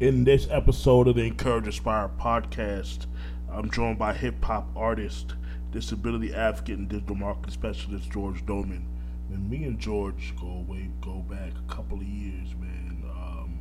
[0.00, 3.06] In this episode of the N'Courage N'Spire podcast,
[3.50, 5.34] I'm joined by hip hop artist,
[5.72, 8.86] disability advocate, and digital marketing specialist George Doman.
[9.28, 13.02] And me and George go way go back a couple of years, man.
[13.10, 13.58] Um,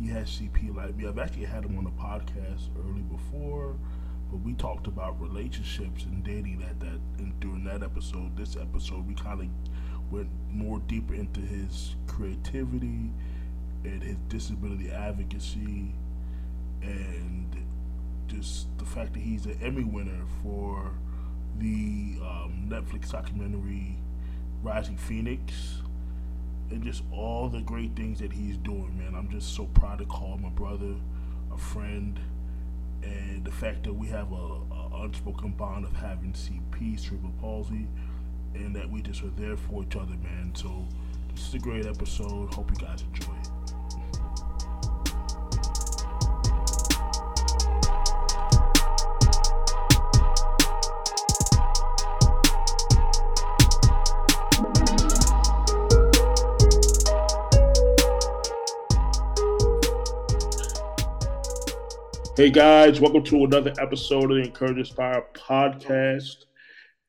[0.00, 1.06] he has CP like me.
[1.06, 3.76] I've actually had him on the podcast early before,
[4.32, 8.36] but we talked about relationships and dating at that and during that episode.
[8.36, 9.46] This episode, we kind of
[10.10, 13.12] went more deeper into his creativity
[13.84, 15.94] and his disability advocacy
[16.82, 17.56] and
[18.26, 20.92] just the fact that he's an Emmy winner for
[21.58, 23.96] the um, Netflix documentary
[24.62, 25.82] Rising Phoenix
[26.70, 29.14] and just all the great things that he's doing, man.
[29.14, 30.94] I'm just so proud to call a brother,
[31.52, 32.20] a friend,
[33.02, 37.86] and the fact that we have a, a unspoken bond of having CP, cerebral palsy,
[38.54, 40.52] and that we just are there for each other, man.
[40.54, 40.86] So
[41.34, 42.52] this is a great episode.
[42.52, 43.37] Hope you guys enjoy
[62.38, 66.44] Hey guys, welcome to another episode of the N'Courage N'Spire podcast.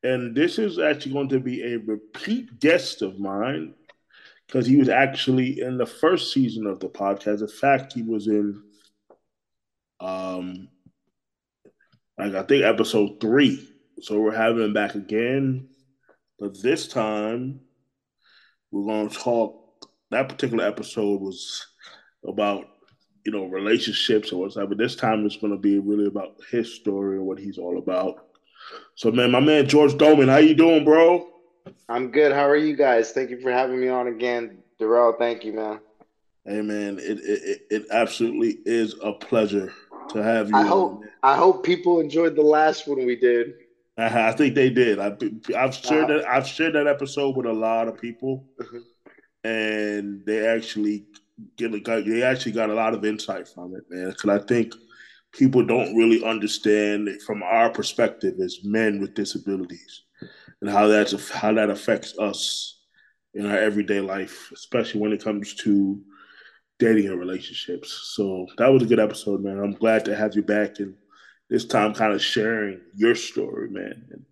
[0.02, 3.76] And this is actually going to be a repeat guest of mine
[4.48, 7.42] because he was actually in the first season of the podcast.
[7.42, 8.60] In fact, he was in
[10.00, 10.68] um
[12.18, 13.70] like I think episode three.
[14.02, 15.70] So we're having him back again.
[16.40, 17.60] But this time
[18.72, 21.68] we're gonna talk that particular episode was
[22.28, 22.66] about
[23.26, 24.68] you know, relationships or whatever.
[24.68, 27.78] But this time it's going to be really about his story and what he's all
[27.78, 28.28] about.
[28.96, 31.28] So, man, my man George Doman, how you doing, bro?
[31.88, 32.32] I'm good.
[32.32, 33.12] How are you guys?
[33.12, 35.16] Thank you for having me on again, Durell.
[35.18, 35.80] Thank you, man.
[36.46, 39.74] Hey, man, it it, it absolutely is a pleasure
[40.10, 40.56] to have you.
[40.56, 41.04] I hope.
[41.22, 43.54] I hope people enjoyed the last one we did.
[43.98, 45.00] I think they did.
[45.00, 45.18] I,
[45.60, 46.20] have shared uh-huh.
[46.20, 48.78] that I've shared that episode with a lot of people, mm-hmm.
[49.44, 51.06] and they actually
[51.58, 54.10] get they actually got a lot of insight from it, man.
[54.10, 54.74] Because I think
[55.32, 60.04] people don't really understand from our perspective as men with disabilities
[60.62, 62.80] and how that's how that affects us
[63.34, 66.02] in our everyday life, especially when it comes to
[66.80, 68.12] dating and relationships.
[68.16, 69.60] So that was a good episode, man.
[69.60, 70.96] I'm glad to have you back and
[71.50, 74.26] this time kind of sharing your story, man, and,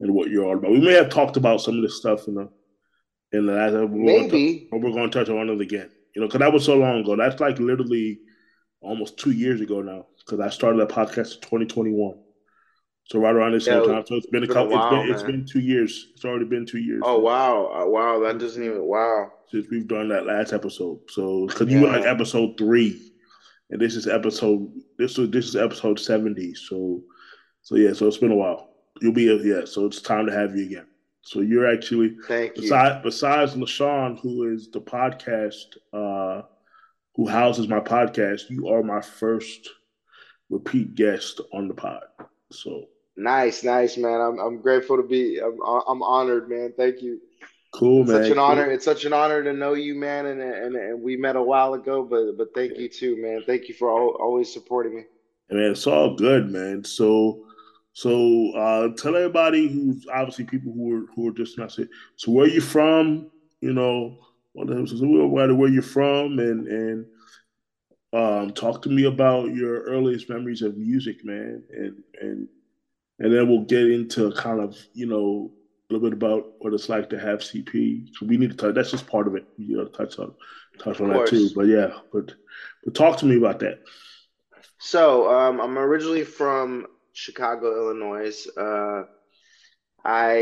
[0.00, 0.70] and what you're all about.
[0.70, 2.48] We may have talked about some of this stuff in the
[3.32, 3.92] in the last episode.
[3.92, 4.68] Maybe.
[4.70, 5.90] But we're going to touch on it again.
[6.14, 7.16] You know, because that was so long ago.
[7.16, 8.20] That's like literally
[8.80, 10.06] almost two years ago now.
[10.18, 12.18] Because I started that podcast in 2021.
[13.08, 14.06] So right around same yeah, time.
[14.06, 14.72] So it's been a couple.
[14.72, 16.08] While, it's, been, it's been two years.
[16.14, 17.00] It's already been two years.
[17.04, 18.20] Oh wow, uh, wow!
[18.20, 19.32] That doesn't even wow.
[19.50, 23.12] Since we've done that last episode, so because you were like episode three,
[23.70, 26.54] and this is episode this was this is episode seventy.
[26.54, 27.02] So,
[27.62, 28.74] so yeah, so it's been a while.
[29.00, 29.64] You'll be yeah.
[29.64, 30.87] So it's time to have you again.
[31.28, 32.62] So you're actually Thank you.
[32.62, 36.40] besides besides LaShawn, who is the podcast uh,
[37.16, 39.68] who houses my podcast, you are my first
[40.48, 42.00] repeat guest on the pod.
[42.50, 42.86] So
[43.18, 44.18] nice, nice, man.
[44.22, 45.38] I'm I'm grateful to be.
[45.38, 46.72] I'm I'm honored, man.
[46.74, 47.20] Thank you.
[47.74, 48.22] Cool, it's man.
[48.22, 48.44] Such an cool.
[48.44, 48.70] honor.
[48.70, 50.24] It's such an honor to know you, man.
[50.24, 53.42] And, and and we met a while ago, but but thank you too, man.
[53.44, 55.02] Thank you for always supporting me.
[55.50, 56.84] Man, it's all good, man.
[56.84, 57.47] So
[57.98, 61.88] so uh, tell everybody who's obviously people who are who are just not say.
[62.14, 63.28] So where you from?
[63.60, 64.18] You know,
[64.52, 67.06] where you're from, and and
[68.12, 72.48] um, talk to me about your earliest memories of music, man, and and
[73.18, 75.50] and then we'll get into kind of you know
[75.90, 78.10] a little bit about what it's like to have CP.
[78.14, 78.76] So we need to touch.
[78.76, 79.44] That's just part of it.
[79.56, 80.34] You know, touch on
[80.78, 81.50] touch on that too.
[81.52, 82.32] But yeah, but
[82.84, 83.80] but talk to me about that.
[84.78, 86.86] So um, I'm originally from
[87.18, 88.46] Chicago, Illinois.
[88.56, 89.04] Uh,
[90.04, 90.36] I,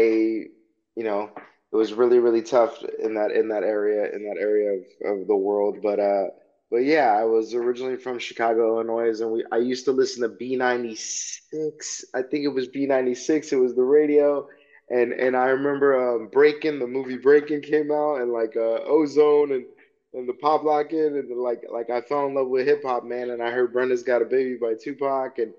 [0.94, 1.30] you know,
[1.72, 5.26] it was really really tough in that in that area in that area of, of
[5.26, 6.26] the world, but uh,
[6.70, 10.28] but yeah, I was originally from Chicago, Illinois, and we I used to listen to
[10.28, 12.04] B96.
[12.14, 13.52] I think it was B96.
[13.52, 14.46] It was the radio,
[14.90, 19.52] and and I remember um, Breaking the movie Breaking came out, and like uh, Ozone
[19.52, 19.64] and
[20.14, 23.30] and the Pop Lockin', and like like I fell in love with hip hop, man.
[23.30, 25.52] And I heard Brenda's Got a Baby by Tupac, and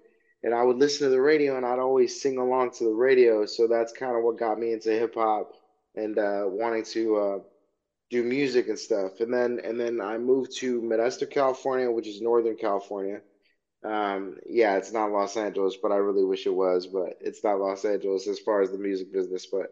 [0.48, 3.46] and I would listen to the radio and I'd always sing along to the radio.
[3.46, 5.52] So that's kind of what got me into hip hop
[5.94, 7.40] and uh, wanting to uh,
[8.10, 9.20] do music and stuff.
[9.20, 13.20] And then and then I moved to Modesto, California, which is Northern California.
[13.84, 16.88] Um, yeah, it's not Los Angeles, but I really wish it was.
[16.88, 19.48] But it's not Los Angeles as far as the music business.
[19.48, 19.70] But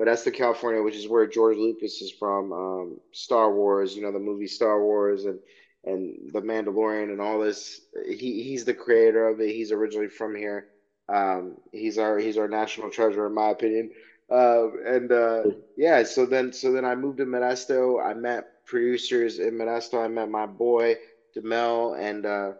[0.00, 2.52] Modesto, California, which is where George Lucas is from.
[2.52, 5.40] Um, Star Wars, you know, the movie Star Wars and
[5.84, 7.80] and The Mandalorian and all this.
[8.06, 9.50] He he's the creator of it.
[9.50, 10.66] He's originally from here.
[11.08, 13.90] Um, he's our he's our national treasure in my opinion.
[14.30, 15.42] Uh, and uh,
[15.76, 18.02] yeah, so then so then I moved to Modesto.
[18.02, 20.02] I met producers in Modesto.
[20.02, 20.96] I met my boy
[21.36, 22.52] Demel, and uh,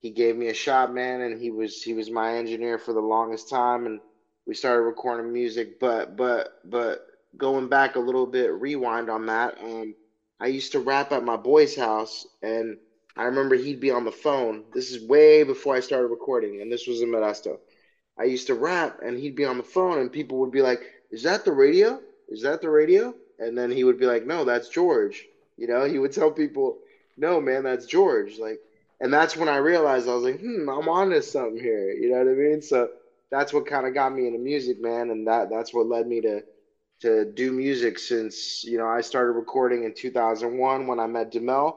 [0.00, 1.22] he gave me a shot, man.
[1.22, 4.00] And he was he was my engineer for the longest time, and
[4.46, 5.78] we started recording music.
[5.80, 9.58] But but but going back a little bit, rewind on that.
[9.62, 9.94] Um,
[10.40, 12.78] I used to rap at my boy's house, and
[13.16, 14.66] I remember he'd be on the phone.
[14.72, 17.58] This is way before I started recording, and this was in Modesto.
[18.18, 20.82] I used to rap, and he'd be on the phone, and people would be like,
[21.10, 22.02] "Is that the radio?
[22.28, 25.84] Is that the radio?" And then he would be like, "No, that's George." You know,
[25.84, 26.80] he would tell people,
[27.16, 28.60] "No, man, that's George." Like,
[29.00, 32.18] and that's when I realized I was like, "Hmm, I'm onto something here." You know
[32.18, 32.62] what I mean?
[32.62, 32.88] So
[33.30, 36.20] that's what kind of got me into music, man, and that that's what led me
[36.22, 36.42] to
[37.00, 41.76] to do music since you know I started recording in 2001 when I met Demel,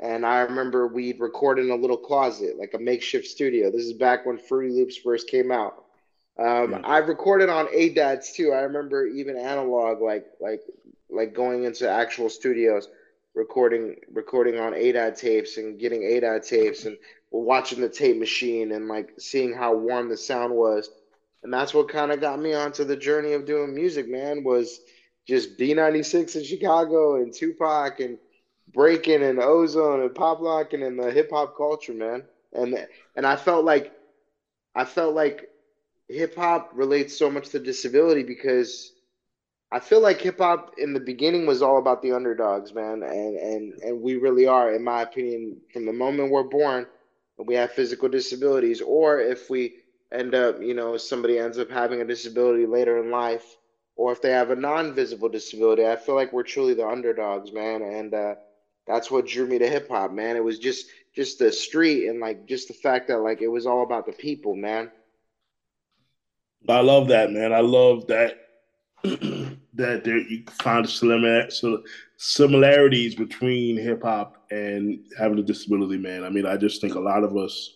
[0.00, 3.70] and I remember we'd record in a little closet, like a makeshift studio.
[3.70, 5.84] This is back when Fruity Loops first came out.
[6.38, 6.80] Um, yeah.
[6.84, 8.52] I've recorded on ADATs too.
[8.52, 10.62] I remember even analog, like like
[11.10, 12.88] like going into actual studios,
[13.34, 16.96] recording recording on ADAT tapes and getting ADAT tapes and
[17.30, 20.90] watching the tape machine and like seeing how warm the sound was
[21.42, 24.80] and that's what kind of got me onto the journey of doing music, man, was
[25.26, 28.18] just B96 in Chicago and Tupac and
[28.72, 32.24] breaking and ozone and pop locking and the hip hop culture, man.
[32.52, 32.86] And
[33.16, 33.92] and I felt like
[34.74, 35.48] I felt like
[36.08, 38.92] hip hop relates so much to disability because
[39.72, 43.36] I feel like hip hop in the beginning was all about the underdogs, man, and
[43.36, 46.86] and and we really are, in my opinion, from the moment we're born,
[47.38, 49.74] we have physical disabilities, or if we
[50.12, 53.56] end up, you know, somebody ends up having a disability later in life,
[53.96, 57.82] or if they have a non-visible disability, I feel like we're truly the underdogs, man,
[57.82, 58.34] and uh,
[58.86, 60.36] that's what drew me to hip hop, man.
[60.36, 63.66] It was just just the street and like just the fact that like it was
[63.66, 64.90] all about the people, man.
[66.68, 67.52] I love that, man.
[67.52, 68.38] I love that
[69.02, 71.48] that there you find similar,
[72.16, 76.24] similarities between hip hop and having a disability, man.
[76.24, 77.74] I mean, I just think a lot of us,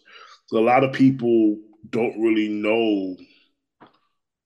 [0.53, 1.59] a lot of people
[1.91, 3.17] don't really know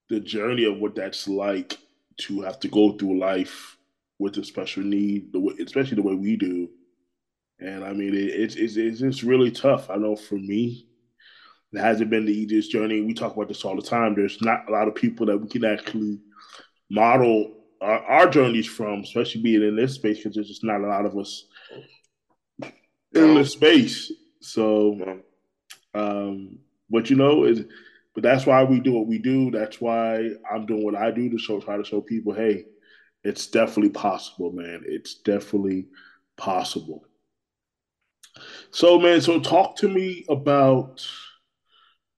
[0.08, 1.78] the journey of what that's like
[2.18, 3.76] to have to go through life
[4.18, 6.68] with a special need, the way, especially the way we do.
[7.60, 9.88] And I mean, it, it's, it's it's just really tough.
[9.90, 10.86] I know for me,
[11.72, 13.00] it hasn't been the easiest journey.
[13.00, 14.14] We talk about this all the time.
[14.14, 16.18] There's not a lot of people that we can actually
[16.90, 20.86] model our, our journeys from, especially being in this space, because there's just not a
[20.86, 21.44] lot of us
[22.60, 24.12] in this space.
[24.40, 25.20] So,
[25.94, 26.58] um,
[26.90, 27.68] but you know, it,
[28.14, 29.50] but that's why we do what we do.
[29.50, 32.66] That's why I'm doing what I do to show try to show people, hey,
[33.22, 34.82] it's definitely possible, man.
[34.86, 35.88] It's definitely
[36.36, 37.04] possible.
[38.70, 41.06] So, man, so talk to me about,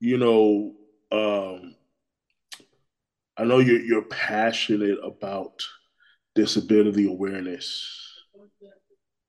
[0.00, 0.74] you know,
[1.10, 1.74] um,
[3.36, 5.62] I know you're you're passionate about
[6.34, 7.98] disability awareness.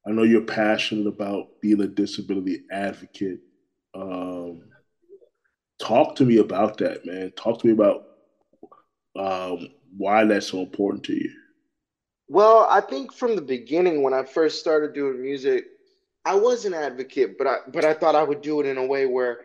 [0.06, 3.39] I know you're passionate about being a disability advocate.
[3.94, 4.63] Um,
[5.84, 7.32] talk to me about that, man.
[7.36, 8.04] Talk to me about
[9.18, 11.30] um, why that's so important to you.
[12.30, 15.66] Well, I think from the beginning when I first started doing music,
[16.26, 18.86] I was an advocate, but I but I thought I would do it in a
[18.86, 19.40] way where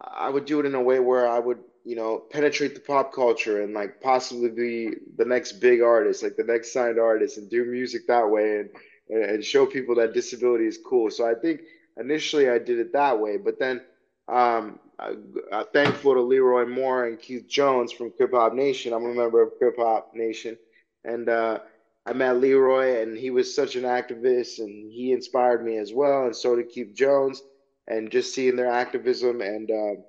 [0.00, 3.12] I would do it in a way where I would, you know, penetrate the pop
[3.12, 7.50] culture and like possibly be the next big artist, like the next signed artist, and
[7.50, 8.70] do music that way and
[9.10, 11.10] and show people that disability is cool.
[11.10, 11.62] So I think
[11.96, 13.80] initially I did it that way, but then
[14.28, 18.92] um, uh, thankful to Leroy Moore and Keith Jones from Krip-Hop Nation.
[18.92, 20.58] I'm a member of Krip-Hop Nation,
[21.04, 21.60] and uh,
[22.04, 26.24] I met Leroy, and he was such an activist, and he inspired me as well,
[26.24, 27.42] and so did Keith Jones.
[27.86, 30.00] And just seeing their activism and uh,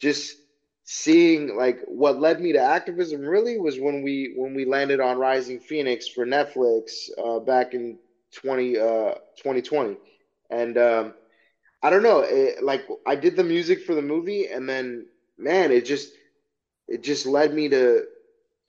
[0.00, 0.36] just
[0.82, 5.18] seeing like what led me to activism really was when we when we landed on
[5.18, 7.98] Rising Phoenix for Netflix uh, back in
[8.32, 9.94] 20 2020, uh,
[10.50, 11.14] and um,
[11.84, 12.20] I don't know.
[12.20, 15.06] It, like I did the music for the movie, and then
[15.38, 16.12] man, it just
[16.88, 18.04] it just led me to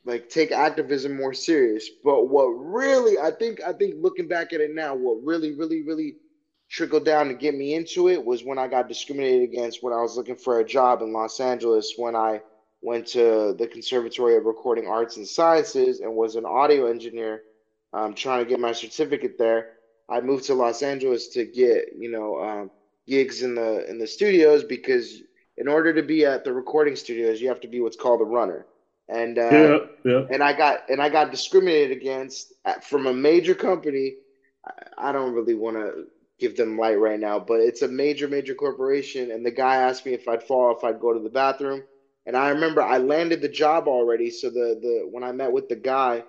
[0.05, 1.89] like take activism more serious.
[2.03, 5.83] But what really, I think, I think looking back at it now, what really, really,
[5.83, 6.17] really
[6.69, 10.01] trickled down to get me into it was when I got discriminated against when I
[10.01, 12.41] was looking for a job in Los Angeles when I
[12.81, 17.41] went to the Conservatory of Recording Arts and Sciences and was an audio engineer
[17.93, 19.67] um, trying to get my certificate there.
[20.09, 22.71] I moved to Los Angeles to get, you know, um,
[23.07, 25.21] gigs in the in the studios because
[25.57, 28.25] in order to be at the recording studios, you have to be what's called a
[28.25, 28.65] runner.
[29.07, 30.21] And uh, yeah, yeah.
[30.29, 34.15] and I got and I got discriminated against from a major company.
[34.65, 36.05] I, I don't really want to
[36.39, 39.31] give them light right now, but it's a major, major corporation.
[39.31, 41.83] And the guy asked me if I'd fall if I'd go to the bathroom.
[42.25, 44.31] And I remember I landed the job already.
[44.31, 46.23] So the the when I met with the guy,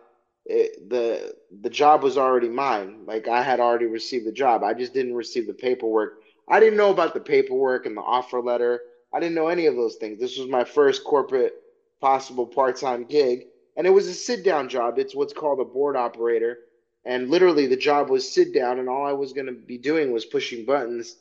[0.45, 3.04] it, the the job was already mine.
[3.06, 4.62] Like I had already received the job.
[4.62, 6.12] I just didn't receive the paperwork.
[6.49, 8.81] I didn't know about the paperwork and the offer letter.
[9.12, 10.19] I didn't know any of those things.
[10.19, 11.55] This was my first corporate
[12.00, 14.99] possible part-time gig, and it was a sit-down job.
[14.99, 16.59] It's what's called a board operator
[17.07, 20.11] and literally, the job was sit down, and all I was going to be doing
[20.12, 21.17] was pushing buttons.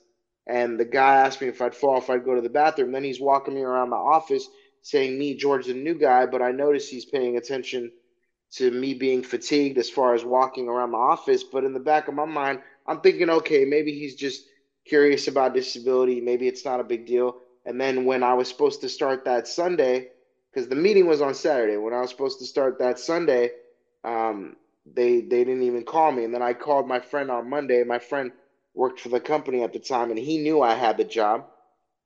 [0.47, 2.91] And the guy asked me if I'd fall if I'd go to the bathroom.
[2.91, 4.47] Then he's walking me around the office
[4.81, 6.25] saying, Me, George, the new guy.
[6.25, 7.91] But I notice he's paying attention
[8.53, 11.43] to me being fatigued as far as walking around the office.
[11.43, 14.43] But in the back of my mind, I'm thinking, okay, maybe he's just
[14.85, 16.21] curious about disability.
[16.21, 17.37] Maybe it's not a big deal.
[17.65, 20.09] And then when I was supposed to start that Sunday,
[20.51, 23.51] because the meeting was on Saturday, when I was supposed to start that Sunday,
[24.03, 26.23] um, they they didn't even call me.
[26.23, 27.83] And then I called my friend on Monday.
[27.83, 28.31] My friend
[28.73, 31.47] worked for the company at the time, and he knew I had the job.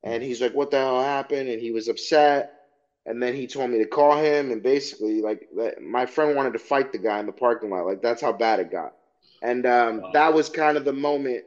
[0.02, 2.56] And he's like, "What the hell happened?" And he was upset.
[3.06, 5.48] And then he told me to call him, and basically, like,
[5.80, 7.86] my friend wanted to fight the guy in the parking lot.
[7.86, 8.92] Like, that's how bad it got.
[9.42, 10.10] And um, wow.
[10.12, 11.44] that was kind of the moment,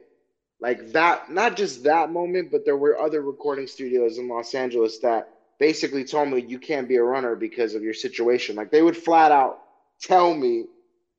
[0.64, 1.30] like that.
[1.30, 5.28] Not just that moment, but there were other recording studios in Los Angeles that
[5.58, 8.56] basically told me you can't be a runner because of your situation.
[8.56, 9.60] Like, they would flat out
[10.00, 10.64] tell me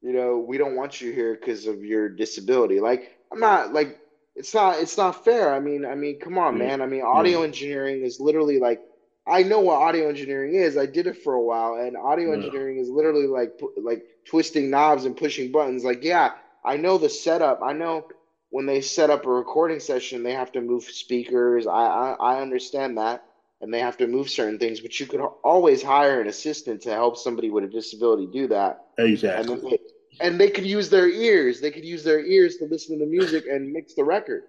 [0.06, 2.80] you know, we don't want you here because of your disability.
[2.80, 4.00] Like, I'm not like
[4.36, 5.52] it's not it's not fair.
[5.52, 6.60] I mean, I mean, come on, mm.
[6.60, 6.82] man.
[6.84, 7.46] I mean, audio yeah.
[7.46, 8.82] engineering is literally like
[9.26, 10.78] I know what audio engineering is.
[10.78, 12.36] I did it for a while, and audio yeah.
[12.36, 15.84] engineering is literally like like twisting knobs and pushing buttons.
[15.84, 16.34] Like, yeah,
[16.64, 17.62] I know the setup.
[17.64, 18.08] I know
[18.56, 21.68] when they set up a recording session, they have to move speakers.
[21.68, 23.26] I I, I understand that,
[23.60, 24.80] and they have to move certain things.
[24.80, 28.86] But you could always hire an assistant to help somebody with a disability do that.
[28.98, 29.56] Exactly.
[29.56, 29.80] And
[30.22, 31.60] and they could use their ears.
[31.60, 34.44] They could use their ears to listen to the music and mix the record.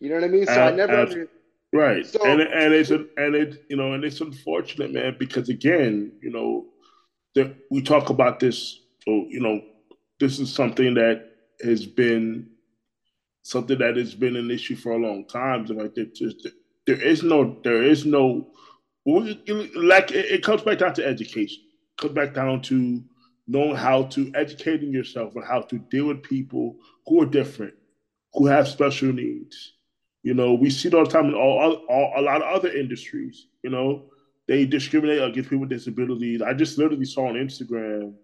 [0.00, 0.46] You know what I mean?
[0.46, 1.28] So uh, I never.
[1.72, 6.10] Right, so, and and it's and it you know and it's unfortunate, man, because again,
[6.20, 8.80] you know, we talk about this.
[9.04, 9.60] So you know,
[10.18, 11.30] this is something that
[11.62, 12.48] has been
[13.44, 15.66] something that has been an issue for a long time.
[15.66, 16.48] Like just,
[16.86, 18.48] there is no there is no
[19.06, 21.62] like it, it comes back down to education.
[21.62, 23.04] It comes back down to
[23.46, 27.74] knowing how to educating yourself on how to deal with people who are different,
[28.32, 29.74] who have special needs.
[30.22, 32.72] You know, we see it all the time in all, all a lot of other
[32.72, 33.48] industries.
[33.62, 34.06] You know,
[34.48, 36.40] they discriminate against people with disabilities.
[36.40, 38.14] I just literally saw on Instagram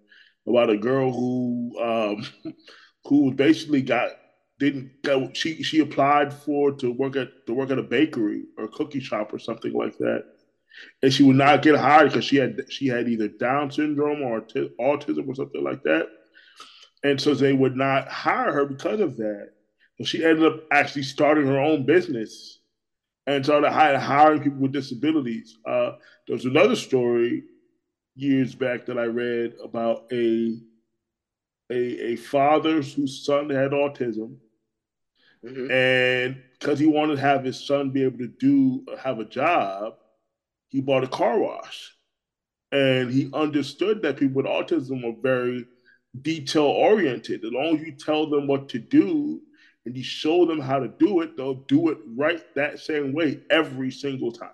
[0.48, 2.54] about a girl who um,
[3.04, 4.12] who basically got
[4.60, 8.64] didn't go, she she applied for to work at to work at a bakery or
[8.64, 10.24] a cookie shop or something like that
[11.02, 14.42] and she would not get hired because she had she had either Down syndrome or
[14.42, 16.08] autism or something like that,
[17.04, 19.50] and so they would not hire her because of that.
[19.98, 22.60] So she ended up actually starting her own business
[23.26, 25.58] and started hiring people with disabilities.
[25.66, 25.92] Uh,
[26.26, 27.44] there was another story
[28.16, 30.58] years back that I read about a
[31.70, 34.36] a, a father whose son had autism,
[35.44, 35.70] mm-hmm.
[35.70, 39.94] and because he wanted to have his son be able to do have a job,
[40.68, 41.94] he bought a car wash.
[42.72, 45.66] And he understood that people with autism are very
[46.22, 47.44] detail oriented.
[47.44, 49.40] As long as you tell them what to do
[49.86, 53.40] and you show them how to do it, they'll do it right that same way
[53.50, 54.50] every single time.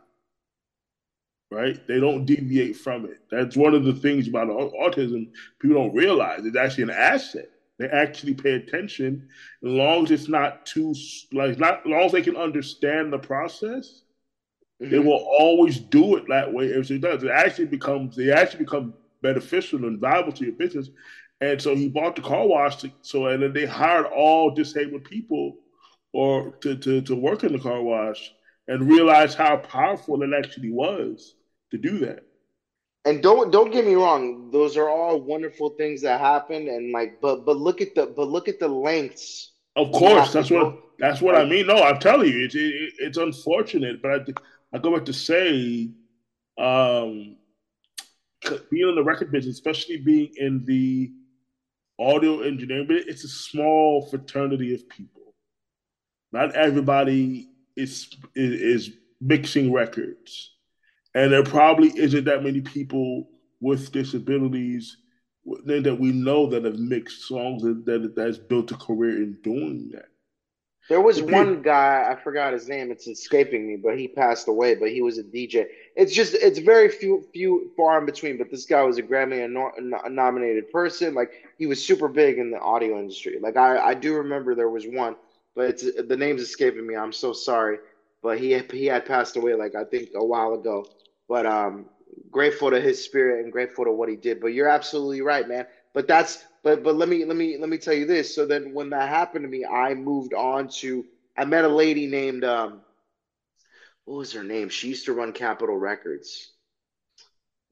[1.50, 1.86] Right?
[1.86, 3.20] They don't deviate from it.
[3.30, 5.28] That's one of the things about autism
[5.60, 6.44] people don't realize.
[6.44, 7.50] It's actually an asset.
[7.78, 9.28] They actually pay attention.
[9.64, 10.94] As long as it's not too
[11.32, 14.02] like not as long as they can understand the process,
[14.80, 14.90] Mm-hmm.
[14.90, 17.22] They will always do it that way if it does.
[17.22, 20.90] It actually becomes they actually become beneficial and valuable to your business.
[21.40, 22.76] And so he bought the car wash.
[22.76, 25.56] To, so and then they hired all disabled people
[26.12, 28.32] or to, to, to work in the car wash
[28.68, 31.34] and realized how powerful it actually was
[31.70, 32.24] to do that.
[33.06, 36.68] And don't don't get me wrong; those are all wonderful things that happen.
[36.68, 39.52] And like, but but look at the but look at the lengths.
[39.76, 41.68] Of course, that's what that's what I mean.
[41.68, 45.90] No, I'm telling you, it's it, it's unfortunate, but I I go back to say,
[46.58, 47.36] um,
[48.70, 51.12] being in the record business, especially being in the
[51.98, 55.34] audio engineering, but it's a small fraternity of people.
[56.32, 60.55] Not everybody is is, is mixing records,
[61.16, 63.26] and there probably isn't that many people
[63.60, 64.98] with disabilities
[65.64, 69.88] that we know that have mixed songs that, that that's built a career in doing
[69.94, 70.08] that.
[70.90, 74.74] There was one guy, I forgot his name, it's escaping me, but he passed away,
[74.74, 75.66] but he was a DJ.
[75.96, 79.50] It's just, it's very few, few, far in between, but this guy was a Grammy
[80.10, 81.14] nominated person.
[81.14, 83.38] Like, he was super big in the audio industry.
[83.40, 85.16] Like, I, I do remember there was one,
[85.54, 86.94] but it's the name's escaping me.
[86.94, 87.78] I'm so sorry,
[88.22, 90.86] but he he had passed away like I think a while ago.
[91.28, 91.86] But um,
[92.30, 94.40] grateful to his spirit and grateful to what he did.
[94.40, 95.66] But you're absolutely right, man.
[95.94, 98.34] But that's but but let me let me let me tell you this.
[98.34, 101.04] So then when that happened to me, I moved on to
[101.36, 102.80] I met a lady named um,
[104.04, 104.68] what was her name?
[104.68, 106.52] She used to run Capitol Records.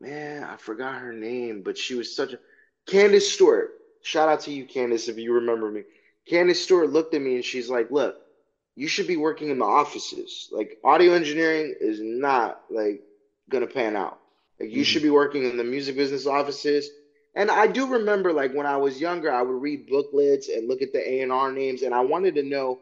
[0.00, 2.38] Man, I forgot her name, but she was such a
[2.86, 3.70] Candace Stewart.
[4.02, 5.82] Shout out to you, Candace, if you remember me.
[6.28, 8.16] Candace Stewart looked at me and she's like, "Look,
[8.76, 10.48] you should be working in the offices.
[10.50, 13.02] Like audio engineering is not like
[13.50, 14.18] gonna pan out.
[14.60, 14.82] Like you mm-hmm.
[14.84, 16.90] should be working in the music business offices."
[17.36, 20.82] And I do remember, like when I was younger, I would read booklets and look
[20.82, 22.78] at the A and R names, and I wanted to know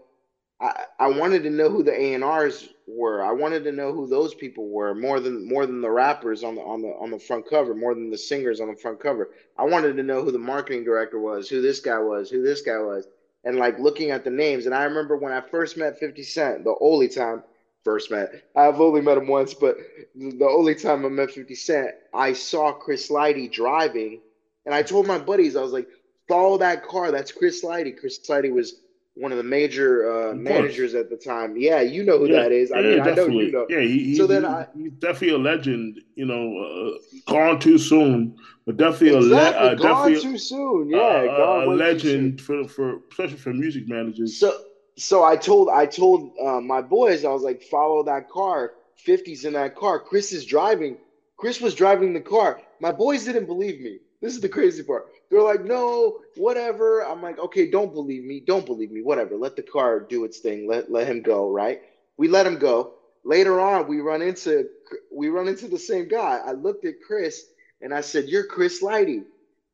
[0.62, 3.24] I, I wanted to know who the A and R's were.
[3.24, 6.54] I wanted to know who those people were more than more than the rappers on
[6.54, 9.30] the on the on the front cover, more than the singers on the front cover.
[9.58, 12.62] I wanted to know who the marketing director was, who this guy was, who this
[12.62, 13.08] guy was,
[13.44, 14.66] and like looking at the names.
[14.66, 17.42] And I remember when I first met 50 Cent, the only time
[17.84, 18.44] first met.
[18.56, 19.76] I've only met him once, but
[20.14, 24.20] the only time I met 50 Cent, I saw Chris Lighty driving,
[24.66, 25.88] and I told my buddies, I was like,
[26.28, 27.10] follow that car.
[27.10, 27.98] That's Chris Lighty.
[27.98, 28.80] Chris Lighty was
[29.14, 31.54] one of the major uh, managers at the time.
[31.56, 32.72] Yeah, you know who yeah, that is.
[32.72, 33.22] I yeah, mean, definitely.
[33.22, 33.66] I know you know.
[33.68, 36.00] Yeah, he, so he, then I, he's definitely a legend.
[36.14, 39.32] You know, uh, gone too soon, but definitely exactly.
[39.32, 40.88] a le- uh, gone definitely too soon.
[40.88, 44.38] Yeah, uh, a legend for for especially for music managers.
[44.38, 44.56] So
[44.98, 48.72] so I told I told uh, my boys I was like, follow that car.
[49.06, 50.00] 50's in that car.
[50.00, 50.98] Chris is driving.
[51.38, 52.58] Chris was driving the car.
[52.80, 53.98] My boys didn't believe me.
[54.22, 55.04] This is the crazy part.
[55.30, 57.02] They're like, no, whatever.
[57.04, 58.40] I'm like, okay, don't believe me.
[58.46, 59.02] Don't believe me.
[59.02, 59.36] Whatever.
[59.36, 60.68] Let the car do its thing.
[60.68, 61.50] Let let him go.
[61.50, 61.78] Right.
[62.18, 62.90] We let him go.
[63.24, 64.66] Later on, we run into
[65.12, 66.40] we run into the same guy.
[66.44, 67.44] I looked at Chris
[67.82, 69.24] and I said, "You're Chris Lighty,"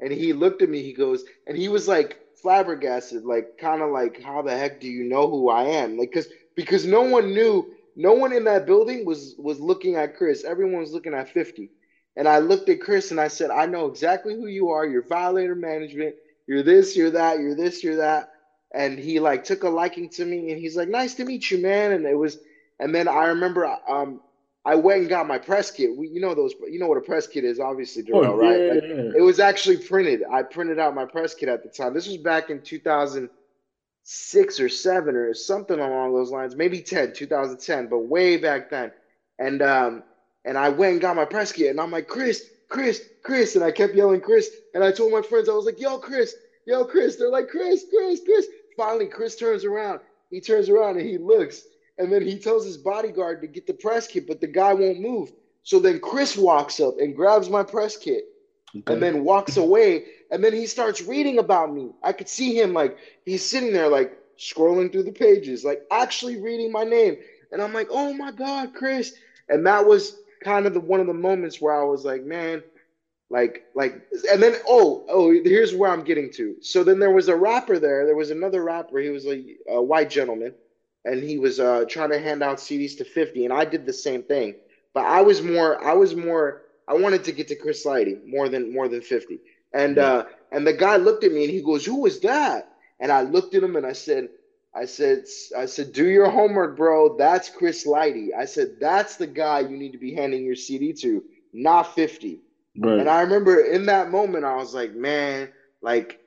[0.01, 0.83] and he looked at me.
[0.83, 4.89] He goes, and he was like flabbergasted, like kind of like, "How the heck do
[4.89, 7.75] you know who I am?" Like, cause because no one knew.
[8.01, 10.45] No one in that building was was looking at Chris.
[10.45, 11.71] Everyone was looking at 50.
[12.19, 14.85] And I looked at Chris and I said, I know exactly who you are.
[14.85, 16.17] You're violator management.
[16.49, 18.31] You're this, you're that, you're this, you're that.
[18.75, 21.59] And he like took a liking to me and he's like, nice to meet you,
[21.59, 21.93] man.
[21.93, 22.37] And it was,
[22.81, 24.21] and then I remember um,
[24.69, 25.97] I went and got my press kit.
[25.97, 28.61] We, you know those, you know what a press kit is, obviously, Durell, oh, right?
[28.61, 29.13] Yeah, like, yeah.
[29.17, 30.25] It was actually printed.
[30.31, 31.95] I printed out my press kit at the time.
[31.95, 37.89] This was back in 2006 or seven or something along those lines, maybe 10, 2010,
[37.89, 38.93] but way back then.
[39.39, 40.03] And um,
[40.45, 43.65] and I went and got my press kit, and I'm like, Chris, Chris, Chris, and
[43.65, 44.51] I kept yelling Chris.
[44.75, 46.35] And I told my friends, I was like, Yo, Chris,
[46.67, 47.17] yo, Chris.
[47.17, 48.47] They're like, Chris, Chris, Chris.
[48.77, 50.01] Finally, Chris turns around.
[50.31, 51.63] He turns around and he looks,
[51.99, 55.01] and then he tells his bodyguard to get the press kit, but the guy won't
[55.01, 55.33] move.
[55.63, 58.25] So then Chris walks up and grabs my press kit,
[58.77, 58.93] okay.
[58.93, 60.05] and then walks away.
[60.31, 61.91] And then he starts reading about me.
[62.03, 66.41] I could see him like he's sitting there like scrolling through the pages, like actually
[66.41, 67.17] reading my name.
[67.53, 69.15] And I'm like, oh my God, Chris.
[69.49, 72.63] And that was kind of the one of the moments where I was like, man,
[73.31, 76.57] like like and then oh oh here's where I'm getting to.
[76.61, 78.07] So then there was a rapper there.
[78.07, 78.99] There was another rapper.
[78.99, 80.55] He was a, a white gentleman,
[81.09, 83.93] and he was uh, trying to hand out CDs to 50, and I did the
[83.93, 84.55] same thing.
[84.95, 88.49] But I was more I was more I wanted to get to Chris Lighty more
[88.49, 89.41] than more than 50.
[89.73, 90.03] And yeah.
[90.03, 93.23] uh and the guy looked at me and he goes, "Who was that?" And I
[93.23, 94.29] looked at him and I said,
[94.75, 95.25] I said,
[95.57, 97.17] I said, do your homework, bro.
[97.17, 98.29] That's Chris Lighty.
[98.37, 102.41] I said, that's the guy you need to be handing your CD to, not 50.
[102.77, 102.99] Right.
[102.99, 105.49] And I remember in that moment, I was like, man,
[105.81, 106.21] like,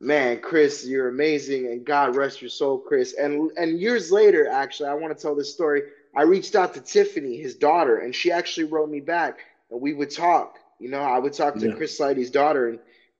[0.00, 1.66] man, Chris, you're amazing.
[1.66, 3.14] And God rest your soul, Chris.
[3.14, 5.82] And and years later, actually, I want to tell this story.
[6.14, 9.92] I reached out to Tiffany, his daughter, and she actually wrote me back and we
[9.92, 10.58] would talk.
[10.78, 11.74] You know, I would talk to yeah.
[11.74, 12.78] Chris Lighty's daughter and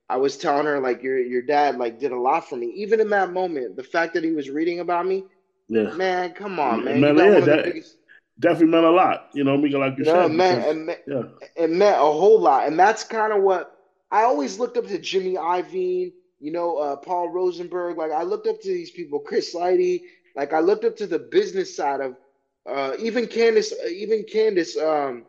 [0.09, 2.67] I was telling her like your your dad like did a lot for me.
[2.67, 5.25] Even in that moment, the fact that he was reading about me,
[5.67, 7.01] yeah, man, come on, man.
[7.01, 7.97] man yeah, that biggest...
[8.39, 9.29] definitely meant a lot.
[9.33, 11.63] You know, me like you no, said, man, because, it, meant, yeah.
[11.63, 13.77] it meant a whole lot, and that's kind of what
[14.09, 16.13] I always looked up to Jimmy Iovine.
[16.39, 17.97] You know, uh, Paul Rosenberg.
[17.97, 20.01] Like I looked up to these people, Chris Lighty.
[20.35, 22.15] Like I looked up to the business side of
[22.69, 24.77] uh, even Candace, even Candace.
[24.77, 25.25] Um,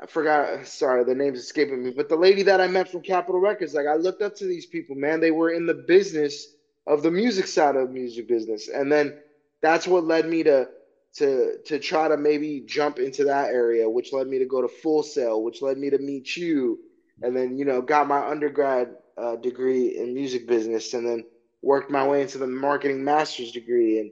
[0.00, 0.66] I forgot.
[0.66, 1.92] Sorry, the name's escaping me.
[1.96, 4.66] But the lady that I met from Capitol Records, like I looked up to these
[4.66, 5.20] people, man.
[5.20, 6.48] They were in the business
[6.86, 9.14] of the music side of music business, and then
[9.60, 10.68] that's what led me to
[11.14, 14.68] to to try to maybe jump into that area, which led me to go to
[14.68, 16.80] Full Sail, which led me to meet you,
[17.20, 21.24] and then you know got my undergrad uh, degree in music business, and then
[21.62, 24.10] worked my way into the marketing master's degree, and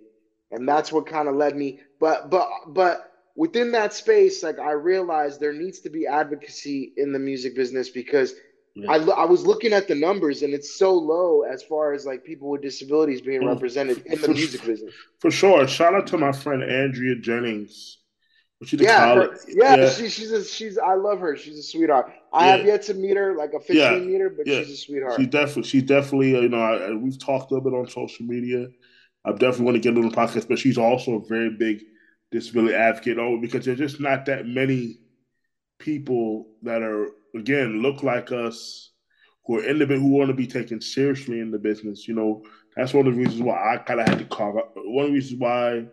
[0.51, 1.81] and that's what kind of led me.
[1.99, 7.13] But but but within that space, like I realized there needs to be advocacy in
[7.13, 8.35] the music business because
[8.75, 8.91] yeah.
[8.91, 12.25] I, I was looking at the numbers and it's so low as far as like
[12.25, 13.49] people with disabilities being mm.
[13.49, 14.95] represented in the for, music business.
[15.19, 15.67] For sure.
[15.67, 17.99] Shout out to my friend Andrea Jennings.
[18.61, 19.89] Yeah, her, yeah, yeah.
[19.89, 21.37] She, she's a, she's I love her.
[21.37, 22.13] She's a sweetheart.
[22.33, 22.57] I yeah.
[22.57, 24.07] have yet to meet her, like officially yeah.
[24.07, 25.15] meet her, but she's a sweetheart.
[25.17, 28.27] She definitely she's definitely uh, you know I, we've talked a little bit on social
[28.27, 28.69] media.
[29.25, 31.83] I definitely want to get into the podcast, but she's also a very big
[32.31, 33.19] disability advocate.
[33.19, 34.99] Oh, because there's just not that many
[35.79, 38.91] people that are again look like us
[39.47, 42.07] who are in the who want to be taken seriously in the business.
[42.07, 42.45] You know,
[42.77, 44.73] that's one of the reasons why I kind of had to carve out.
[44.77, 45.87] One of the reasons why,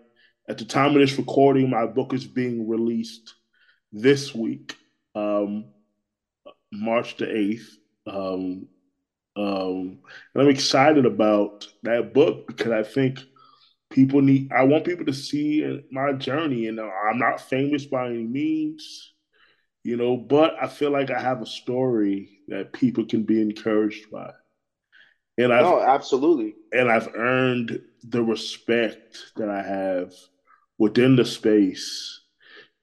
[0.48, 3.36] at the time of this recording, my book is being released
[3.92, 4.78] this week,
[5.16, 5.66] um,
[6.72, 7.78] March the eighth.
[8.06, 8.68] Um,
[9.36, 10.00] um,
[10.34, 13.20] and I'm excited about that book because I think
[13.90, 14.52] people need.
[14.52, 19.14] I want people to see my journey, and I'm not famous by any means
[19.88, 24.12] you know, but I feel like I have a story that people can be encouraged
[24.12, 24.32] by.
[25.38, 26.56] And I've, no, absolutely.
[26.74, 30.14] And I've earned the respect that I have
[30.78, 32.22] within the space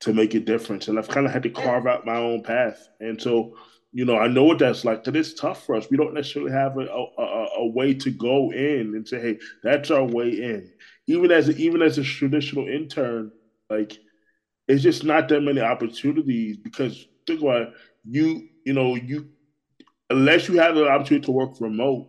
[0.01, 0.89] to make a difference.
[0.89, 2.89] And I've kind of had to carve out my own path.
[3.01, 3.57] And so,
[3.93, 5.05] you know, I know what that's like.
[5.05, 5.87] That it's tough for us.
[5.91, 9.91] We don't necessarily have a, a, a way to go in and say, "Hey, that's
[9.91, 10.73] our way in."
[11.07, 13.31] Even as even as a traditional intern,
[13.71, 13.97] like
[14.67, 17.73] it's just not that many opportunities because think about it,
[18.05, 19.29] you you know you
[20.11, 22.09] unless you have the opportunity to work remote,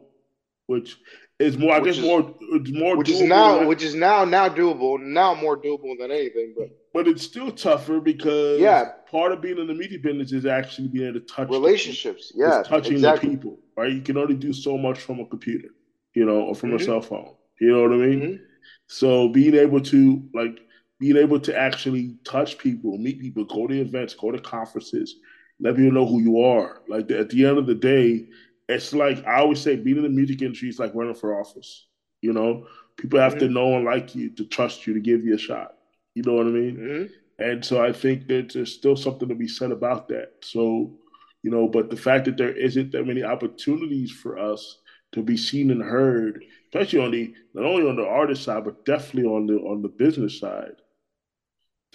[0.66, 0.98] which
[1.40, 4.24] is more I which guess is, more it's more which is now which is now
[4.24, 9.34] now doable now more doable than anything, but but it's still tougher because yeah, part
[9.34, 12.32] of being in the media business is actually being able to touch relationships.
[12.36, 13.30] Yeah, touching exactly.
[13.30, 13.60] the people.
[13.76, 15.70] Right, you can only do so much from a computer,
[16.14, 16.82] you know, or from mm-hmm.
[16.82, 17.34] a cell phone.
[17.60, 18.22] You know what I mean?
[18.22, 18.44] Mm-hmm.
[18.88, 20.62] So being able to like
[21.00, 25.18] being able to actually touch people, meet people, go to events, go to conferences,
[25.60, 26.82] let people know who you are.
[26.88, 28.28] Like at the end of the day,
[28.68, 31.88] it's like I always say, being in the music industry is like running for office.
[32.22, 33.48] You know, people have mm-hmm.
[33.48, 35.76] to know and like you to trust you to give you a shot.
[36.16, 36.78] You know what I mean?
[36.78, 37.14] Mm-hmm.
[37.38, 40.32] And so I think that there's still something to be said about that.
[40.42, 40.98] So,
[41.44, 44.78] you know, but the fact that there isn't that many opportunities for us
[45.12, 48.86] to be seen and heard, especially on the not only on the artist side, but
[48.86, 50.76] definitely on the on the business side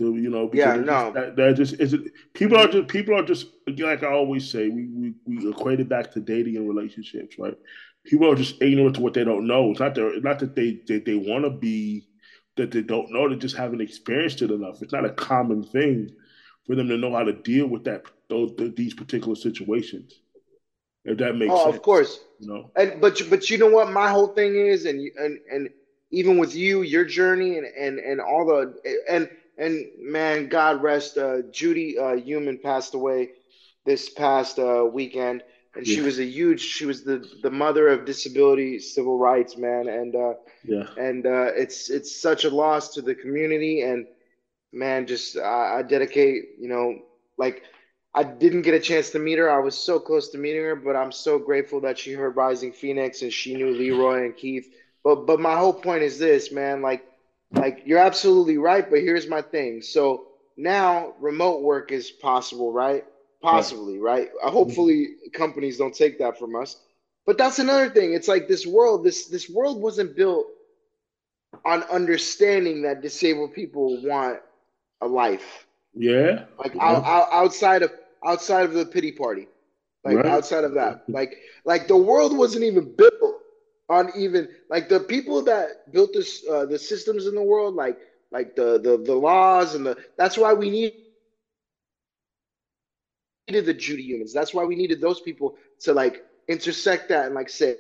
[0.00, 1.12] to you know yeah no.
[1.12, 2.00] that, that just is it
[2.32, 3.46] people are just people are just
[3.78, 7.56] like I always say we, we we equate it back to dating and relationships right?
[8.04, 9.70] People are just ignorant to what they don't know.
[9.70, 12.08] It's not that not that they they, they want to be
[12.56, 14.82] that they don't know they just haven't experienced it enough.
[14.82, 16.10] It's not a common thing
[16.66, 20.20] for them to know how to deal with that those these particular situations
[21.04, 22.20] if that makes oh, sense of course.
[22.38, 22.70] you know?
[22.76, 23.90] And but but you know what?
[23.90, 25.70] My whole thing is and and and
[26.10, 28.74] even with you your journey and and and all the
[29.08, 29.28] and
[29.60, 31.18] and man, God rest.
[31.18, 33.30] Uh, Judy uh, Heumann passed away
[33.84, 35.44] this past uh, weekend,
[35.76, 35.94] and yeah.
[35.94, 36.60] she was a huge.
[36.60, 41.52] She was the the mother of disability civil rights, man, and uh, yeah, and uh,
[41.54, 44.06] it's it's such a loss to the community, and
[44.72, 46.98] man, just I, I dedicate, you know,
[47.38, 47.62] like.
[48.12, 49.48] I didn't get a chance to meet her.
[49.48, 52.72] I was so close to meeting her, but I'm so grateful that she heard Rising
[52.72, 54.66] Phoenix and she knew Leroy and Keith.
[55.04, 56.82] But but my whole point is this, man.
[56.82, 57.04] Like
[57.52, 59.82] like you're absolutely right, but here's my thing.
[59.82, 63.04] So now remote work is possible, right?
[63.42, 64.28] Possibly, right?
[64.42, 66.76] Uh, hopefully companies don't take that from us.
[67.26, 68.12] But that's another thing.
[68.12, 70.46] It's like this world, this this world wasn't built
[71.64, 74.40] on understanding that disabled people want
[75.00, 75.66] a life.
[75.94, 76.44] Yeah.
[76.58, 76.82] Like yeah.
[76.82, 77.92] Out, out, outside of
[78.24, 79.48] outside of the pity party.
[80.04, 80.26] Like right.
[80.26, 81.04] outside of that.
[81.08, 83.14] Like like the world wasn't even built
[83.90, 87.98] on even like the people that built this uh, the systems in the world, like
[88.32, 90.92] like the the the laws and the that's why we need
[93.48, 94.32] needed the Judy Heumanns.
[94.32, 97.76] That's why we needed those people to like intersect that and like say,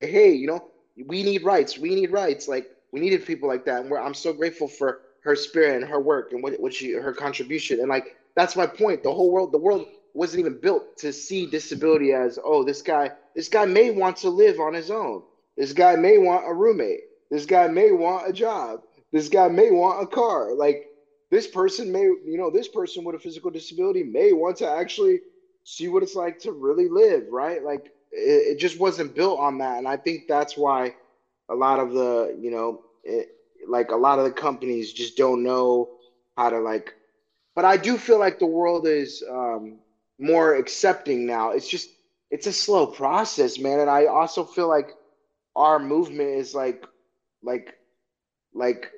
[0.00, 0.60] hey, you know,
[1.06, 1.78] we need rights.
[1.78, 2.48] We need rights.
[2.48, 3.82] Like we needed people like that.
[3.82, 6.92] And where I'm so grateful for her spirit and her work and what, what she
[6.92, 7.80] her contribution.
[7.80, 8.04] And like
[8.36, 9.02] that's my point.
[9.04, 13.10] The whole world, the world wasn't even built to see disability as, oh, this guy,
[13.36, 15.22] this guy may want to live on his own.
[15.56, 17.00] This guy may want a roommate.
[17.30, 18.80] This guy may want a job.
[19.12, 20.54] This guy may want a car.
[20.54, 20.86] Like
[21.30, 25.20] this person may, you know, this person with a physical disability may want to actually
[25.64, 27.62] see what it's like to really live, right?
[27.62, 29.78] Like it, it just wasn't built on that.
[29.78, 30.94] And I think that's why
[31.48, 33.28] a lot of the, you know, it,
[33.68, 35.90] like a lot of the companies just don't know
[36.36, 36.94] how to like,
[37.54, 39.78] but I do feel like the world is um,
[40.18, 41.50] more accepting now.
[41.50, 41.88] It's just,
[42.30, 43.80] it's a slow process, man.
[43.80, 44.90] And I also feel like
[45.56, 46.84] our movement is like
[47.42, 47.74] like
[48.54, 48.90] like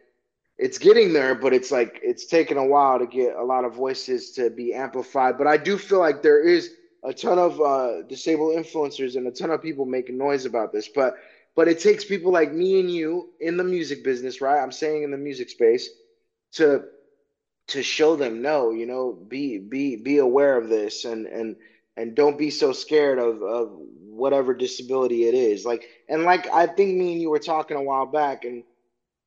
[0.59, 3.75] it's getting there but it's like it's taken a while to get a lot of
[3.75, 6.71] voices to be amplified but i do feel like there is
[7.07, 10.88] a ton of uh, disabled influencers and a ton of people making noise about this,
[10.88, 11.14] but
[11.55, 14.61] but it takes people like me and you in the music business, right?
[14.61, 15.88] I'm saying in the music space
[16.55, 16.85] to
[17.69, 21.57] to show them no, you know, be be be aware of this and and
[21.96, 23.70] and don't be so scared of of
[24.16, 25.64] whatever disability it is.
[25.64, 28.64] Like and like I think me and you were talking a while back and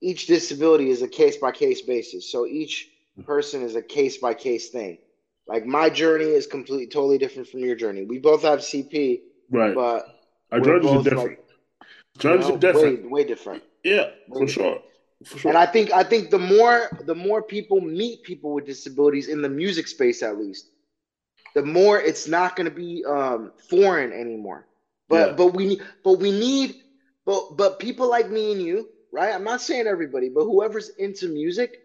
[0.01, 2.31] each disability is a case by case basis.
[2.31, 2.89] So each
[3.25, 4.97] person is a case by case thing.
[5.47, 8.05] Like my journey is completely totally different from your journey.
[8.05, 9.73] We both have CP, right?
[9.73, 10.05] But
[10.51, 11.29] our journeys are different.
[11.29, 11.45] Like,
[12.19, 13.03] journeys you know, are different.
[13.03, 13.63] Way, way different.
[13.83, 14.51] Yeah, way for different.
[14.51, 14.79] sure.
[15.25, 15.49] For sure.
[15.51, 19.41] And I think I think the more the more people meet people with disabilities in
[19.41, 20.69] the music space, at least,
[21.55, 24.67] the more it's not going to be um, foreign anymore.
[25.07, 25.33] But yeah.
[25.35, 26.75] but we but we need
[27.25, 29.33] but but people like me and you, right?
[29.33, 31.81] I'm not saying everybody, but whoever's into music,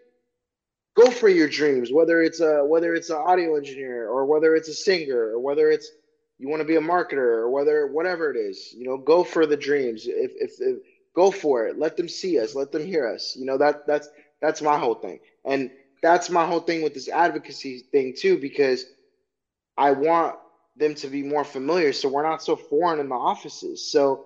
[0.95, 1.91] go for your dreams.
[1.91, 5.69] Whether it's a whether it's an audio engineer or whether it's a singer or whether
[5.69, 5.89] it's
[6.37, 9.45] you want to be a marketer or whether whatever it is, you know, go for
[9.45, 10.05] the dreams.
[10.05, 10.77] If, if, if
[11.15, 13.35] go for it, let them see us, let them hear us.
[13.35, 14.09] You know that that's
[14.41, 18.85] that's my whole thing, and that's my whole thing with this advocacy thing too, because
[19.77, 20.35] I want
[20.75, 23.91] them to be more familiar, so we're not so foreign in the offices.
[23.91, 24.25] So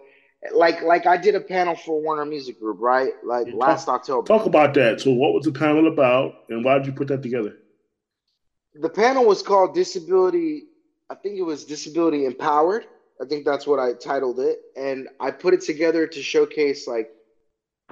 [0.54, 3.12] like like I did a panel for Warner Music Group, right?
[3.24, 4.26] Like yeah, last October.
[4.26, 5.02] Talk about that.
[5.02, 7.58] So what was the panel about and why did you put that together?
[8.76, 10.64] The panel was called Disability,
[11.10, 12.86] I think it was Disability Empowered.
[13.22, 14.60] I think that's what I titled it.
[14.78, 17.10] And I put it together to showcase like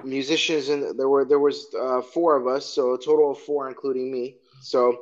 [0.04, 3.68] musicians and there were there was uh, four of us, so a total of four
[3.68, 4.36] including me.
[4.62, 4.98] So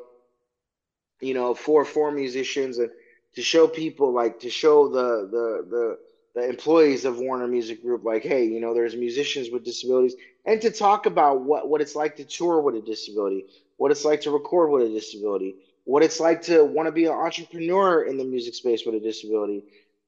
[1.21, 2.91] you know, four four musicians and
[3.35, 5.99] to show people like to show the the the
[6.35, 10.61] the employees of Warner Music Group, like, hey, you know, there's musicians with disabilities, and
[10.61, 13.47] to talk about what, what it's like to tour with a disability,
[13.79, 17.07] what it's like to record with a disability, what it's like to want to be
[17.07, 19.65] an entrepreneur in the music space with a disability.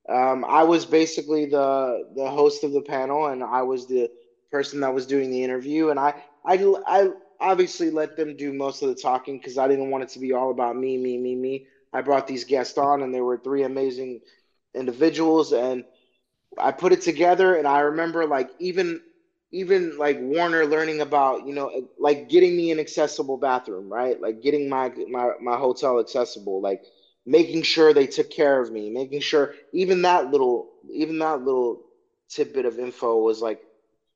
[0.09, 4.11] Um, I was basically the the host of the panel, and I was the
[4.51, 6.55] person that was doing the interview, and I I,
[6.87, 10.19] I obviously let them do most of the talking because I didn't want it to
[10.21, 11.65] be all about me, me, me, me.
[11.93, 14.21] I brought these guests on, and they were three amazing
[14.75, 15.85] individuals, and
[16.59, 19.01] I put it together and I remember like even
[19.51, 24.21] even like Warner learning about, you know, like getting me an accessible bathroom, right?
[24.21, 26.83] Like getting my my my hotel accessible, like
[27.27, 31.81] making sure they took care of me, making sure even that little even that little
[32.29, 33.61] tidbit of info was like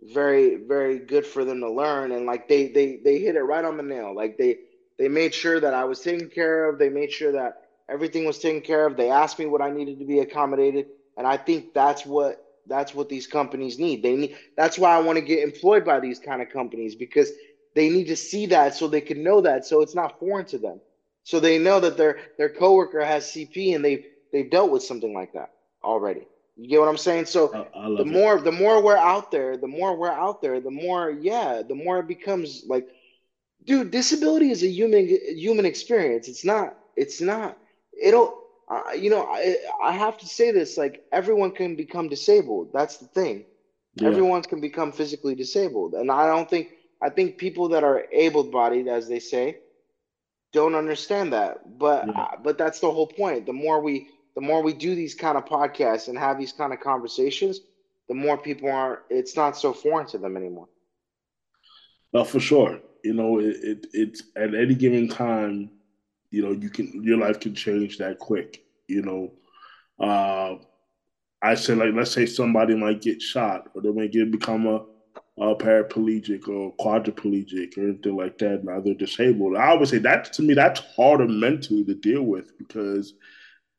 [0.03, 3.65] very very good for them to learn and like they they they hit it right
[3.65, 4.15] on the nail.
[4.15, 4.59] Like they
[4.99, 7.55] they made sure that I was taken care of, they made sure that
[7.91, 8.97] everything was taken care of.
[8.97, 10.87] They asked me what I needed to be accommodated
[11.17, 12.37] and I think that's what
[12.67, 14.03] that's what these companies need.
[14.03, 17.33] They need that's why I want to get employed by these kind of companies because
[17.75, 20.59] they need to see that so they can know that so it's not foreign to
[20.59, 20.81] them.
[21.25, 25.15] So they know that their their coworker has CP and they've they've dealt with something
[25.15, 25.51] like that
[25.85, 26.29] already.
[26.57, 27.27] You get what I'm saying?
[27.27, 28.45] So I, I the more it.
[28.45, 32.01] the more we're out there, the more we're out there, the more yeah, the more
[32.01, 32.88] it becomes like
[33.65, 36.29] dude, disability is a human human experience.
[36.29, 37.57] It's not it's not
[38.01, 42.71] it'll uh, you know, I, I have to say this like everyone can become disabled.
[42.73, 43.45] That's the thing.
[43.97, 44.09] Yeah.
[44.09, 45.95] Everyone can become physically disabled.
[45.95, 46.71] And I don't think,
[47.03, 49.59] I think people that are able bodied, as they say,
[50.53, 51.79] don't understand that.
[51.79, 52.21] But, yeah.
[52.21, 53.45] uh, but that's the whole point.
[53.45, 56.73] The more we, the more we do these kind of podcasts and have these kind
[56.73, 57.61] of conversations,
[58.09, 60.68] the more people are, it's not so foreign to them anymore.
[62.12, 62.81] Well, for sure.
[63.05, 65.71] You know, it, it it's at any given time,
[66.31, 68.64] you know, you can your life can change that quick.
[68.87, 69.33] You know,
[69.99, 70.57] uh,
[71.42, 74.85] I said like let's say somebody might get shot or they may get become a,
[75.42, 78.62] a paraplegic or quadriplegic or anything like that.
[78.62, 79.57] Now they're disabled.
[79.57, 83.14] I would say that to me that's harder mentally to deal with because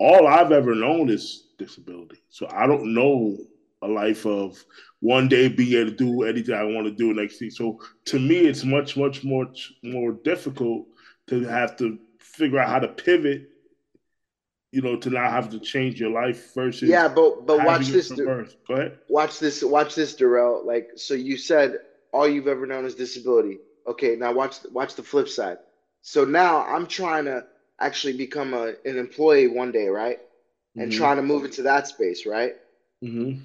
[0.03, 2.21] all I've ever known is disability.
[2.29, 3.37] So I don't know
[3.81, 4.63] a life of
[4.99, 7.53] one day being able to do anything I want to do next week.
[7.53, 9.47] So to me, it's much, much more
[9.81, 10.87] more difficult
[11.27, 13.49] to have to figure out how to pivot,
[14.71, 17.07] you know, to not have to change your life versus yeah.
[17.07, 18.11] But but watch this.
[18.11, 18.99] Go ahead.
[19.07, 19.63] Watch this.
[19.63, 20.65] Watch this, Durell.
[20.65, 21.79] Like so, you said
[22.11, 23.59] all you've ever known is disability.
[23.87, 25.59] Okay, now watch watch the flip side.
[26.01, 27.45] So now I'm trying to
[27.85, 30.19] actually become a, an employee one day, right?
[30.75, 30.97] And mm-hmm.
[30.97, 32.55] trying to move into that space, right?
[33.03, 33.43] Mm-hmm.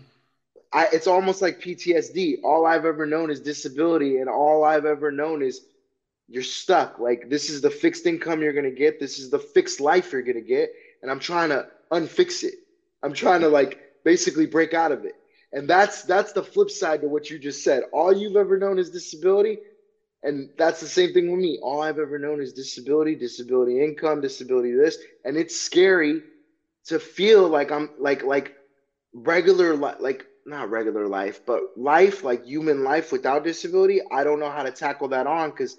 [0.73, 2.43] I, it's almost like PTSD.
[2.45, 5.63] All I've ever known is disability, and all I've ever known is
[6.29, 6.99] you're stuck.
[6.99, 9.01] Like this is the fixed income you're gonna get.
[9.01, 10.73] This is the fixed life you're gonna get,
[11.03, 12.55] and I'm trying to unfix it.
[13.03, 15.15] I'm trying to like basically break out of it.
[15.53, 17.85] And that's that's the flip side to what you just said.
[17.93, 19.59] All you've ever known is disability,
[20.23, 21.59] and that's the same thing with me.
[21.63, 26.23] All I've ever known is disability, disability income, disability this, and it's scary
[26.87, 28.53] to feel like I'm like like
[29.15, 34.01] regular like not regular life, but life like human life without disability.
[34.11, 35.77] I don't know how to tackle that on because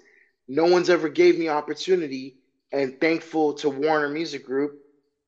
[0.48, 2.36] no one's ever gave me opportunity.
[2.72, 4.72] And thankful to Warner Music Group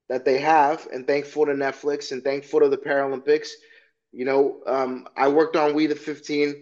[0.08, 3.48] that they have, and thankful to Netflix, and thankful to the Paralympics.
[4.12, 6.56] You know, um, I worked on We the 15,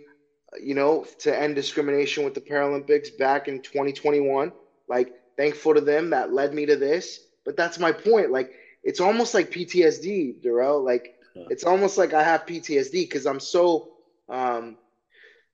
[0.60, 4.52] you know, to end discrimination with the Paralympics back in 2021.
[4.88, 7.20] Like, thankful to them that led me to this.
[7.44, 8.30] But that's my point.
[8.30, 10.84] Like, it's almost like PTSD, Durell.
[10.84, 13.92] Like, it's almost like I have PTSD because I'm so,
[14.28, 14.76] um,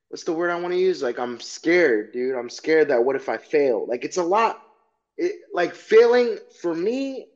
[0.08, 1.02] what's the word I want to use?
[1.02, 2.34] Like, I'm scared, dude.
[2.34, 3.86] I'm scared that what if I fail?
[3.86, 4.62] Like, it's a lot.
[5.18, 7.28] It, like failing for me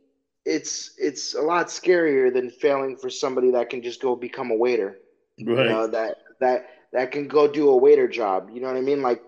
[0.44, 4.56] it's it's a lot scarier than failing for somebody that can just go become a
[4.56, 4.98] waiter.
[5.38, 5.64] Right.
[5.66, 8.50] You know, that that that can go do a waiter job.
[8.52, 9.02] You know what I mean?
[9.02, 9.22] Like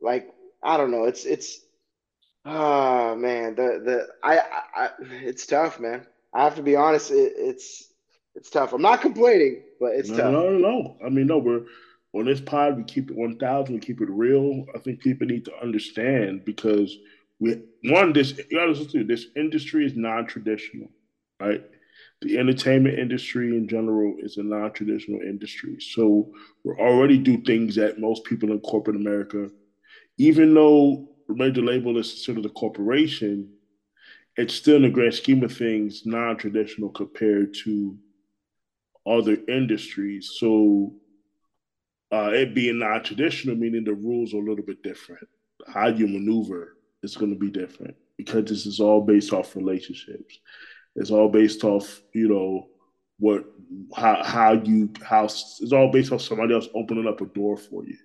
[0.00, 0.28] like
[0.62, 1.04] I don't know.
[1.04, 1.60] It's it's
[2.44, 4.38] oh man, the the I,
[4.74, 6.06] I it's tough, man.
[6.34, 7.10] I have to be honest.
[7.10, 7.92] It, it's
[8.34, 8.72] it's tough.
[8.72, 10.32] I'm not complaining, but it's no, tough.
[10.32, 10.96] No, no, no.
[11.04, 11.38] I mean, no.
[11.38, 11.62] We're
[12.14, 12.76] on this pod.
[12.76, 13.74] We keep it 1,000.
[13.74, 14.64] We keep it real.
[14.74, 16.96] I think people need to understand because
[17.40, 20.88] we one this you gotta listen to this industry is non-traditional,
[21.40, 21.64] right?
[22.20, 25.76] The entertainment industry in general is a non-traditional industry.
[25.80, 26.32] So
[26.64, 29.48] we already do things that most people in corporate America,
[30.18, 33.52] even though the major label is considered a corporation,
[34.36, 37.96] it's still in the grand scheme of things non-traditional compared to
[39.06, 40.32] other industries.
[40.38, 40.94] So
[42.12, 45.28] uh, it being non-traditional, meaning the rules are a little bit different.
[45.66, 50.38] How you maneuver is going to be different because this is all based off relationships.
[50.98, 52.68] It's all based off, you know,
[53.18, 53.44] what
[53.94, 57.84] how how you how it's all based off somebody else opening up a door for
[57.84, 57.96] you.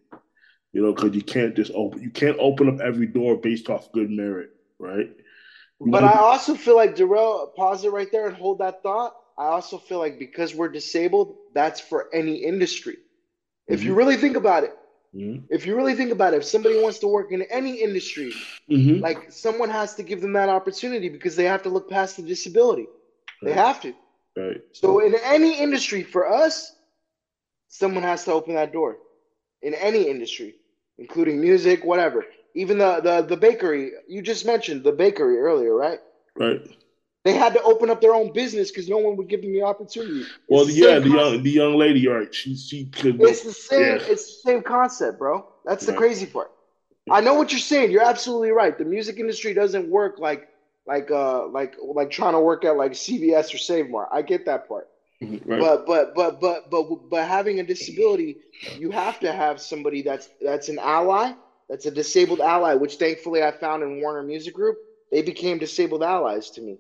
[0.72, 3.92] You know, because you can't just open you can't open up every door based off
[3.92, 5.10] good merit, right?
[5.80, 9.14] You but I also feel like Durell, pause it right there and hold that thought.
[9.38, 12.98] I also feel like because we're disabled, that's for any industry.
[13.68, 13.90] If mm-hmm.
[13.90, 14.76] you really think about it,
[15.16, 15.46] Mm-hmm.
[15.50, 18.34] If you really think about it, if somebody wants to work in any industry,
[18.70, 19.00] mm-hmm.
[19.02, 22.24] like someone has to give them that opportunity because they have to look past the
[22.24, 22.88] disability.
[23.42, 23.50] Right.
[23.50, 23.94] They have to.
[24.36, 24.62] Right.
[24.72, 26.76] So in any industry, for us,
[27.68, 28.98] someone has to open that door.
[29.62, 30.56] In any industry,
[30.98, 32.26] including music, whatever.
[32.56, 36.00] Even the the the bakery you just mentioned the bakery earlier, right?
[36.36, 36.62] Right.
[37.24, 39.64] They had to open up their own business because no one would give them the
[39.64, 40.26] opportunity.
[40.50, 42.34] Well, the yeah, the young the young lady, right?
[42.34, 43.22] She she could.
[43.22, 43.82] It's the same.
[43.82, 44.04] Yeah.
[44.08, 45.48] It's the same concept, bro.
[45.64, 46.00] That's the right.
[46.00, 46.52] crazy part.
[47.10, 47.92] I know what you're saying.
[47.92, 48.78] You're absolutely right.
[48.78, 50.50] The music industry doesn't work like
[50.86, 54.10] like uh like like trying to work at like CVS or Save Mart.
[54.12, 54.90] I get that part.
[55.22, 55.62] Mm-hmm, right.
[55.62, 58.38] But but but but but but having a disability,
[58.78, 61.32] you have to have somebody that's that's an ally,
[61.70, 64.78] that's a disabled ally, which thankfully I found in Warner Music Group.
[65.10, 66.80] They became disabled allies to me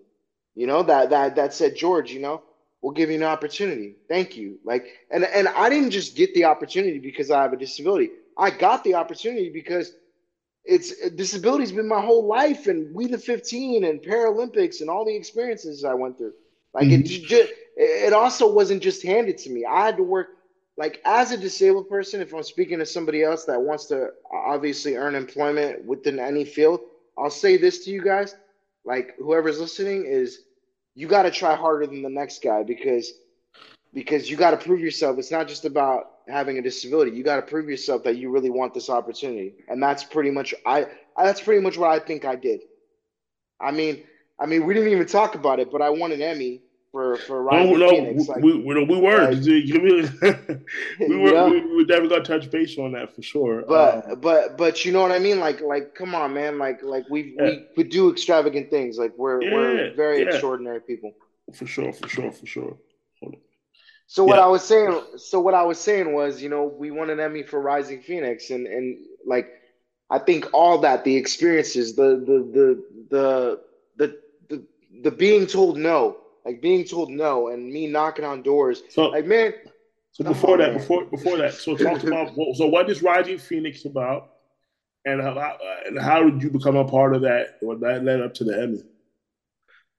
[0.55, 2.41] you know that that that said george you know
[2.83, 3.95] we'll give you an opportunity.
[4.07, 4.59] Thank you.
[4.63, 8.11] Like and and i didn't just get the opportunity because i have a disability.
[8.37, 9.93] I got the opportunity because
[10.65, 15.15] it's disability's been my whole life and we the 15 and paralympics and all the
[15.15, 16.33] experiences i went through.
[16.73, 17.01] Like mm-hmm.
[17.01, 19.65] it just it also wasn't just handed to me.
[19.65, 20.27] I had to work
[20.77, 24.95] like as a disabled person if i'm speaking to somebody else that wants to obviously
[24.95, 26.79] earn employment within any field
[27.15, 28.35] i'll say this to you guys
[28.85, 30.41] like whoever's listening is
[30.95, 33.11] you got to try harder than the next guy because
[33.93, 35.19] because you got to prove yourself.
[35.19, 37.11] It's not just about having a disability.
[37.11, 40.53] You got to prove yourself that you really want this opportunity, and that's pretty much
[40.65, 40.87] I.
[41.17, 42.61] That's pretty much what I think I did.
[43.61, 44.03] I mean,
[44.39, 46.61] I mean, we didn't even talk about it, but I won an Emmy
[46.93, 48.27] for for Rising no, no, Phoenix.
[48.29, 49.31] Like, we, we, we were.
[49.31, 49.41] Like,
[50.99, 51.49] we were.
[51.49, 53.63] We, we never got touch base on that for sure.
[53.67, 55.39] But um, but but you know what I mean?
[55.39, 56.59] Like like come on, man.
[56.59, 57.45] Like like we yeah.
[57.45, 58.99] we could do extravagant things.
[58.99, 60.29] Like we're yeah, we're very yeah.
[60.29, 61.11] extraordinary people.
[61.53, 61.91] For sure.
[61.91, 62.31] For sure.
[62.31, 62.77] For sure.
[64.05, 67.09] So what I was saying, so what I was saying was, you know, we won
[67.09, 69.47] an Emmy for Rising Phoenix, and and like,
[70.11, 73.59] I think all that, the experiences, the the the the
[73.97, 74.63] the the,
[75.01, 78.83] the being told no, like being told no and me knocking on doors.
[78.89, 79.53] So, like man.
[80.11, 80.77] So before oh, that, man.
[80.77, 84.33] before before that, so talk about so what is Rising Phoenix about,
[85.05, 87.57] and how and how did you become a part of that?
[87.61, 88.83] What that led up to the Emmy.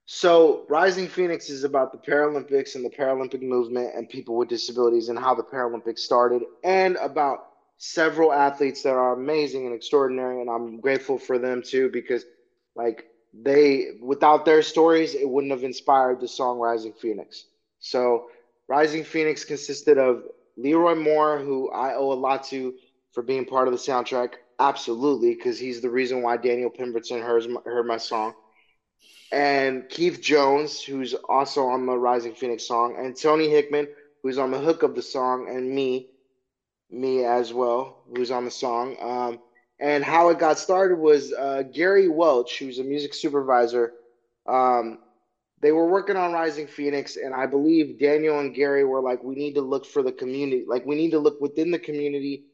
[0.07, 5.09] So Rising Phoenix is about the Paralympics and the Paralympic movement and people with disabilities
[5.09, 7.47] and how the Paralympics started, and about
[7.79, 12.25] several athletes that are amazing and extraordinary, and I'm grateful for them too because
[12.77, 13.07] like
[13.43, 17.47] they without their stories it wouldn't have inspired the song rising phoenix.
[17.81, 18.27] So
[18.69, 20.25] rising phoenix consisted of
[20.57, 22.75] leroy moore who i owe a lot to
[23.13, 24.35] for being part of the soundtrack.
[24.61, 28.35] Absolutely because he's the reason why daniel pemberton heard, heard my song.
[29.33, 33.89] And Keith Jones, who's also on the Rising Phoenix song, and Tony Hickman,
[34.23, 36.09] who's on the hook of the song, and me,
[36.89, 38.97] me as well, who's on the song.
[39.01, 39.41] Um,
[39.81, 43.93] and how it got started was uh, Gary Welch, who's a music supervisor.
[44.47, 44.99] Um,
[45.61, 49.35] they were working on Rising Phoenix, and I believe Daniel and Gary were like, we
[49.35, 52.45] need to look for the community, like we need to look within the community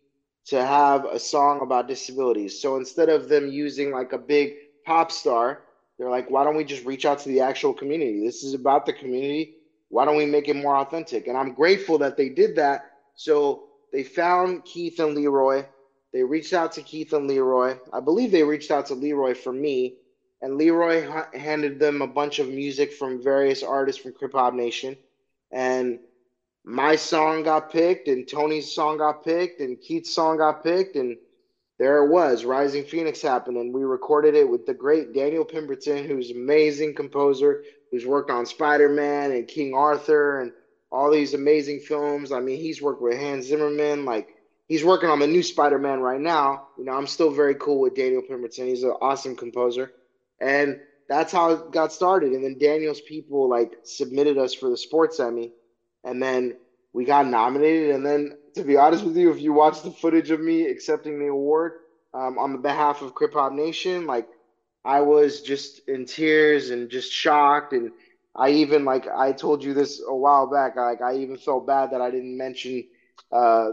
[0.46, 2.60] to have a song about disabilities.
[2.60, 4.54] So instead of them using like a big
[4.86, 5.64] pop star,
[5.98, 8.24] they're like, why don't we just reach out to the actual community?
[8.24, 9.54] This is about the community.
[9.88, 11.26] Why don't we make it more authentic?
[11.26, 12.82] And I'm grateful that they did that.
[13.16, 15.66] So they found Keith and Leroy.
[16.12, 17.78] They reached out to Keith and Leroy.
[17.92, 19.96] I believe they reached out to Leroy for me.
[20.42, 24.96] And Leroy handed them a bunch of music from various artists from Krip-Hop Nation.
[25.52, 26.00] And
[26.64, 30.96] my song got picked, and Tony's song got picked, and Keith's song got picked.
[30.96, 31.16] And
[31.78, 36.06] there it was, Rising Phoenix happened, and we recorded it with the great Daniel Pemberton,
[36.06, 40.52] who's amazing composer, who's worked on Spider Man and King Arthur and
[40.92, 42.32] all these amazing films.
[42.32, 44.28] I mean, he's worked with Hans Zimmerman, like
[44.70, 46.68] he's working on the new Spider Man right now.
[46.78, 48.68] You know, I'm still very cool with Daniel Pemberton.
[48.68, 49.92] He's an awesome composer,
[50.40, 52.32] and that's how it got started.
[52.32, 55.52] And then Daniel's people like submitted us for the Sports Emmy,
[56.04, 56.56] and then
[56.94, 57.94] we got nominated.
[57.96, 61.18] And then to be honest with you, if you watch the footage of me accepting
[61.18, 61.72] the award
[62.14, 64.28] um, on the behalf of Krip-Hop Nation, like
[64.84, 67.72] I was just in tears and just shocked.
[67.72, 67.90] And
[68.36, 70.76] I even like I told you this a while back.
[70.76, 72.84] Like I even felt bad that I didn't mention
[73.32, 73.70] uh,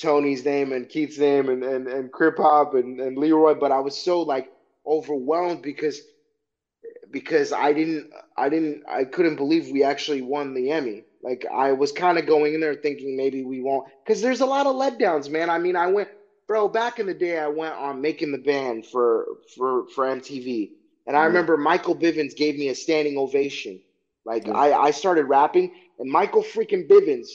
[0.00, 3.96] Tony's name and Keith's name and and, and Krip-Hop and, and Leroy, but I was
[3.96, 4.50] so like
[4.86, 6.00] overwhelmed because
[7.10, 11.04] because I didn't I didn't I couldn't believe we actually won the Emmy.
[11.22, 14.46] Like I was kind of going in there thinking maybe we won't, because there's a
[14.46, 15.50] lot of letdowns, man.
[15.50, 16.08] I mean, I went,
[16.46, 16.68] bro.
[16.68, 19.26] Back in the day, I went on making the band for
[19.56, 20.70] for for MTV,
[21.06, 21.26] and I mm-hmm.
[21.26, 23.80] remember Michael Bivins gave me a standing ovation.
[24.24, 24.52] Like yeah.
[24.52, 27.28] I I started rapping, and Michael freaking Bivins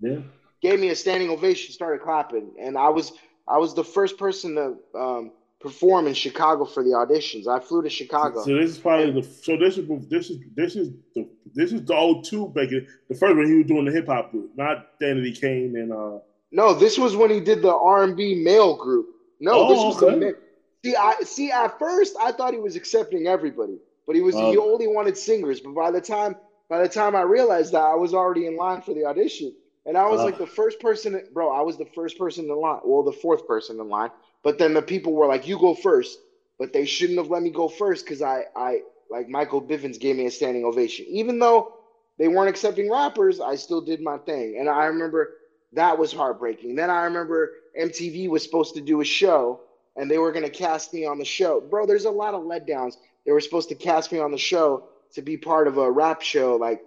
[0.00, 0.20] yeah.
[0.64, 3.12] Gave me a standing ovation, started clapping, and I was
[3.46, 7.46] I was the first person to um, perform in Chicago for the auditions.
[7.46, 8.42] I flew to Chicago.
[8.42, 11.84] So this is probably the so this is this is this is the this is
[11.84, 12.86] the old two Bacon.
[13.10, 16.18] The first one he was doing the hip hop group, not Danity Kane and uh.
[16.50, 19.06] No, this was when he did the R and B male group.
[19.40, 20.18] No, oh, this was okay.
[20.18, 20.36] the
[20.82, 20.96] see.
[20.96, 21.50] I see.
[21.50, 25.60] At first, I thought he was accepting everybody, but he was he only wanted singers.
[25.60, 26.36] But by the time
[26.70, 29.52] by the time I realized that, I was already in line for the audition.
[29.86, 31.50] And I was uh, like the first person, bro.
[31.50, 32.80] I was the first person in line.
[32.84, 34.10] Well, the fourth person in line.
[34.42, 36.18] But then the people were like, "You go first.
[36.58, 38.80] But they shouldn't have let me go first because I, I
[39.10, 41.06] like Michael Bivins gave me a standing ovation.
[41.08, 41.74] Even though
[42.18, 44.56] they weren't accepting rappers, I still did my thing.
[44.58, 45.30] And I remember
[45.72, 46.76] that was heartbreaking.
[46.76, 49.60] Then I remember MTV was supposed to do a show
[49.96, 51.60] and they were going to cast me on the show.
[51.60, 52.94] Bro, there's a lot of letdowns.
[53.26, 56.22] They were supposed to cast me on the show to be part of a rap
[56.22, 56.56] show.
[56.56, 56.82] Like,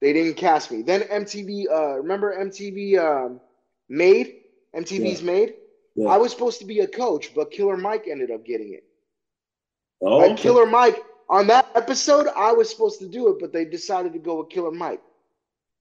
[0.00, 0.82] they didn't cast me.
[0.82, 3.40] Then MTV, uh, remember MTV um,
[3.88, 4.36] Made?
[4.74, 5.26] MTV's yeah.
[5.26, 5.54] Made?
[5.94, 6.08] Yeah.
[6.08, 8.84] I was supposed to be a coach, but Killer Mike ended up getting it.
[10.00, 10.42] Oh, like okay.
[10.42, 14.18] Killer Mike on that episode, I was supposed to do it, but they decided to
[14.18, 15.02] go with Killer Mike.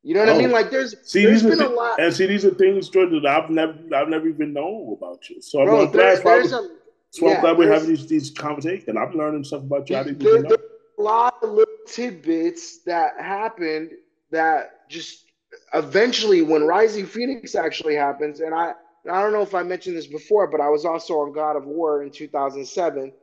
[0.03, 0.35] You know what oh.
[0.35, 0.51] I mean?
[0.51, 1.99] Like there's see, there's been a lot.
[1.99, 5.41] And see, these are things, Jordan, that I've never I've never even known about you.
[5.41, 6.23] So Bro, I'm glad.
[6.23, 6.69] There's, a,
[7.11, 8.97] so yeah, I'm glad we're having these these conversations.
[8.97, 9.97] I'm learning stuff about you.
[9.97, 10.49] I didn't there, know.
[10.49, 10.61] There's
[10.97, 13.91] a lot of little tidbits that happened
[14.31, 15.25] that just
[15.73, 18.73] eventually, when Rising Phoenix actually happens, and I
[19.09, 21.65] I don't know if I mentioned this before, but I was also on God of
[21.65, 23.13] War in 2007,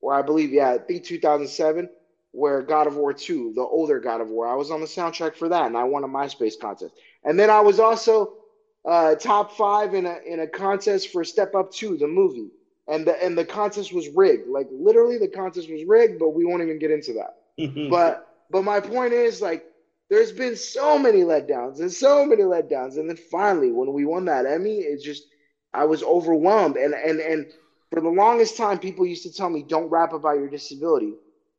[0.00, 1.88] or I believe, yeah, I think 2007,
[2.32, 5.36] where God of War 2, the older God of War, I was on the soundtrack
[5.36, 6.94] for that, and I won a MySpace contest.
[7.24, 8.32] And then I was also
[8.84, 12.50] uh, top five in a in a contest for Step Up 2, the movie,
[12.88, 14.48] and the and the contest was rigged.
[14.48, 17.88] Like literally, the contest was rigged, but we won't even get into that.
[17.90, 19.64] but but my point is like
[20.10, 22.98] there's been so many letdowns and so many letdowns.
[22.98, 25.22] And then finally, when we won that Emmy, it just
[25.72, 26.76] I was overwhelmed.
[26.76, 27.46] And and and
[27.90, 31.14] for the longest time, people used to tell me, "Don't rap about your disability."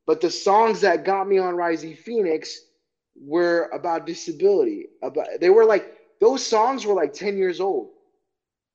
[0.06, 2.60] But the songs that got me on Rising Phoenix
[3.16, 4.88] were about disability.
[5.02, 7.90] About they were like those songs were like 10 years old.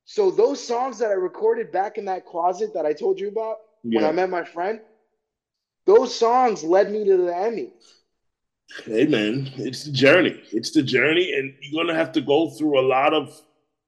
[0.05, 3.57] So those songs that I recorded back in that closet that I told you about
[3.83, 4.01] yeah.
[4.01, 4.79] when I met my friend,
[5.85, 7.73] those songs led me to the Emmy.
[8.83, 10.41] Hey man, it's the journey.
[10.51, 13.41] It's the journey, and you're gonna have to go through a lot of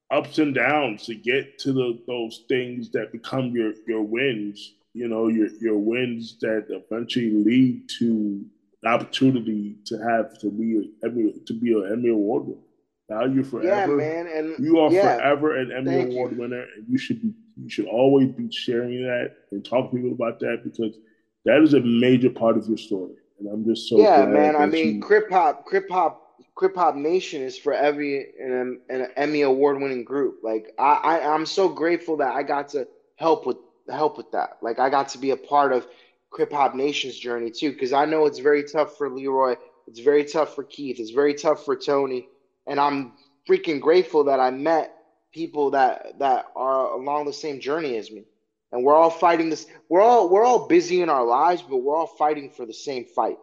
[0.10, 4.76] ups and downs to get to the, those things that become your your wins.
[4.94, 8.46] You know, your your wins that eventually lead to
[8.82, 12.62] the opportunity to have to be Emmy to be an Emmy Award winner.
[13.10, 16.40] Now you're forever, yeah, man, and you are yeah, forever an Emmy Award you.
[16.40, 20.14] winner, and you should be you should always be sharing that and talking to people
[20.14, 20.96] about that because
[21.44, 24.56] that is a major part of your story and I'm just so yeah, man.
[24.56, 25.02] I mean, you...
[25.02, 30.40] Krip-Hop, Crip Hop, Krip-Hop Nation is for every an, an Emmy award winning group.
[30.44, 33.58] Like I, I, I'm so grateful that I got to help with
[33.90, 34.58] help with that.
[34.62, 35.88] Like I got to be a part of
[36.32, 39.56] Krip-Hop Nation's journey too, because I know it's very tough for Leroy.
[39.88, 41.00] It's very tough for Keith.
[41.00, 42.28] It's very tough for Tony,
[42.68, 43.14] and I'm
[43.50, 44.94] freaking grateful that I met
[45.34, 48.26] people that that are along the same journey as me
[48.72, 51.96] and we're all fighting this we're all we're all busy in our lives but we're
[51.96, 53.38] all fighting for the same fight.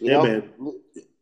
[0.00, 0.22] You yeah, know?
[0.22, 0.72] man.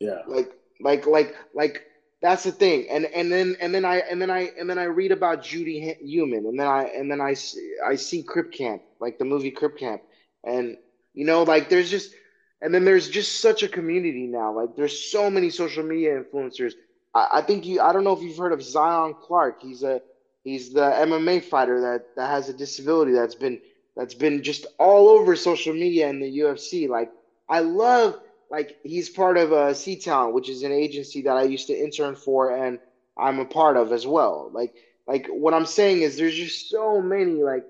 [0.01, 0.22] yeah.
[0.26, 1.82] Like like like like
[2.20, 2.87] that's the thing.
[2.91, 5.97] And and then and then i and then i and then i read about judy
[6.01, 9.51] Heumann, and then i and then i see, i see crip camp like the movie
[9.51, 10.03] crip camp.
[10.45, 10.76] And
[11.14, 12.14] you know like there's just
[12.62, 14.53] and then there's just such a community now.
[14.53, 16.72] Like there's so many social media influencers.
[17.14, 19.61] I, I think you i don't know if you've heard of zion clark.
[19.62, 20.01] He's a
[20.47, 23.61] He's the MMA fighter that that has a disability that's been
[23.97, 26.89] that's been just all over social media and the UFC.
[26.89, 27.11] Like
[27.49, 31.43] I love like he's part of a C Town, which is an agency that I
[31.43, 32.79] used to intern for and
[33.19, 34.49] I'm a part of as well.
[34.55, 34.73] Like
[35.09, 37.65] like what I'm saying is there's just so many like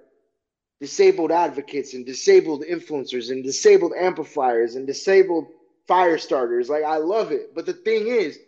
[0.78, 5.46] disabled advocates and disabled influencers and disabled amplifiers and disabled
[5.88, 6.68] fire starters.
[6.68, 7.54] Like I love it.
[7.54, 8.38] But the thing is,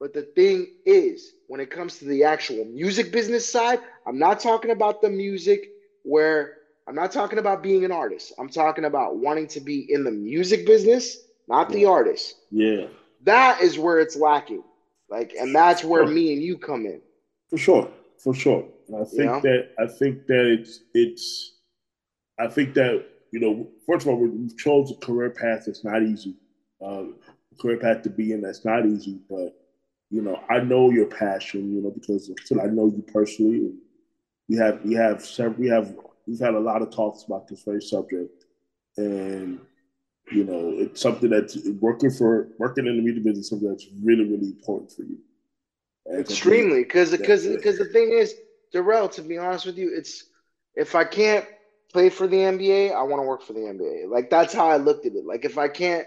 [0.00, 4.40] but the thing is, when it comes to the actual music business side, I'm not
[4.40, 5.68] talking about the music
[6.04, 8.32] where I'm not talking about being an artist.
[8.38, 11.18] I'm talking about wanting to be in the music business,
[11.48, 12.36] not the artist.
[12.50, 12.86] Yeah.
[13.24, 14.62] That is where it's lacking.
[15.10, 16.14] Like, and that's where sure.
[16.14, 17.00] me and you come in.
[17.50, 17.90] For sure.
[18.22, 18.64] For sure.
[18.88, 21.56] And I think that I think that it's it's
[22.38, 26.02] I think that, you know, first of all, we've chosen a career path that's not
[26.02, 26.36] easy.
[26.84, 27.16] Um,
[27.60, 29.57] career path to be in that's not easy, but
[30.10, 33.72] you know, I know your passion, you know, because I know you personally.
[34.48, 35.94] We have we have several we have
[36.26, 38.44] we've had a lot of talks about this very subject,
[38.96, 39.60] and
[40.32, 43.50] you know, it's something that's working for working in the media business.
[43.50, 45.18] Something that's really really important for you.
[46.06, 48.34] And Extremely, because because because the thing is,
[48.72, 50.24] Durell, to be honest with you, it's
[50.74, 51.44] if I can't
[51.92, 54.08] play for the NBA, I want to work for the NBA.
[54.10, 55.26] Like that's how I looked at it.
[55.26, 56.06] Like if I can't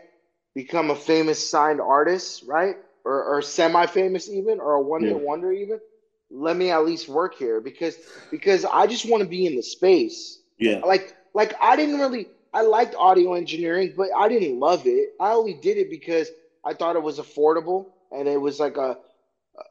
[0.56, 2.76] become a famous signed artist, right?
[3.04, 5.22] Or, or semi-famous even or a one-hit yeah.
[5.22, 5.80] wonder even
[6.30, 7.98] let me at least work here because
[8.30, 10.40] because i just want to be in the space.
[10.58, 10.80] Yeah.
[10.86, 15.10] Like like i didn't really i liked audio engineering but i didn't love it.
[15.20, 16.30] I only did it because
[16.66, 18.98] i thought it was affordable and it was like a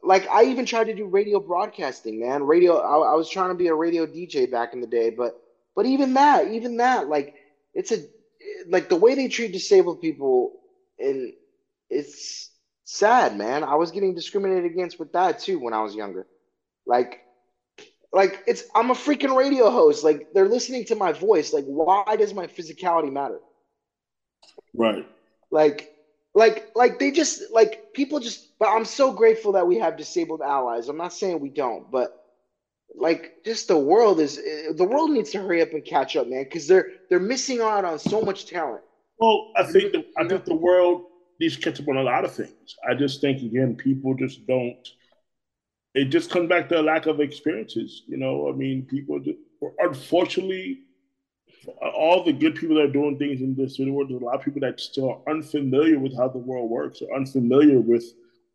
[0.03, 2.43] like i even tried to do radio broadcasting man.
[2.43, 5.41] Radio I, I was trying to be a radio dj back in the day but
[5.75, 7.35] but even that even that like
[7.73, 7.97] it's a
[8.67, 10.59] like the way they treat disabled people
[10.99, 11.33] and
[11.89, 12.50] it's
[12.91, 13.63] sad, man.
[13.63, 16.27] I was getting discriminated against with that too when I was younger.
[16.85, 17.21] Like,
[18.11, 20.03] like it's I'm a freaking radio host.
[20.03, 21.53] Like they're listening to my voice.
[21.53, 23.39] Like, why does my physicality matter?
[24.73, 25.07] Right.
[25.51, 25.93] Like,
[26.33, 28.57] like, like they just like people just.
[28.59, 30.89] But I'm so grateful that we have disabled allies.
[30.89, 32.17] I'm not saying we don't, but
[32.93, 36.27] like just the world is eh, the world needs to hurry up and catch up,
[36.27, 38.83] man, because they're they're missing out on so much talent.
[39.17, 41.05] Well, I think the, I think the world
[41.41, 42.75] needs to catch up on a lot of things.
[42.87, 44.87] I just think again, people just don't.
[45.93, 48.03] It just comes back to a lack of experiences.
[48.07, 49.39] You know, I mean, people just,
[49.79, 50.81] unfortunately,
[51.93, 54.45] all the good people that are doing things in this world, there's a lot of
[54.45, 58.05] people that still are unfamiliar with how the world works, or unfamiliar with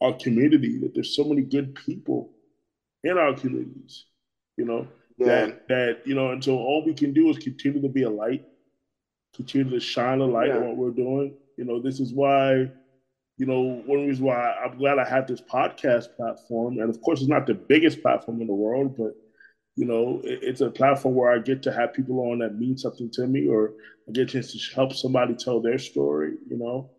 [0.01, 0.79] our community.
[0.79, 2.31] That there's so many good people
[3.05, 4.07] in our communities.
[4.57, 5.27] You know, yeah.
[5.27, 8.11] that that you know, and so all we can do is continue to be a
[8.11, 8.47] light,
[9.35, 10.57] continue to shine a light yeah.
[10.57, 12.71] on what we're doing, you know, this is why,
[13.39, 16.79] you know, one reason why I'm glad I have this podcast platform.
[16.79, 19.15] And of course, it's not the biggest platform in the world, but
[19.77, 23.11] you know, it's a platform where I get to have people on that mean something
[23.13, 23.75] to me, or
[24.09, 26.33] I get a chance to help somebody tell their story.
[26.49, 26.91] You know,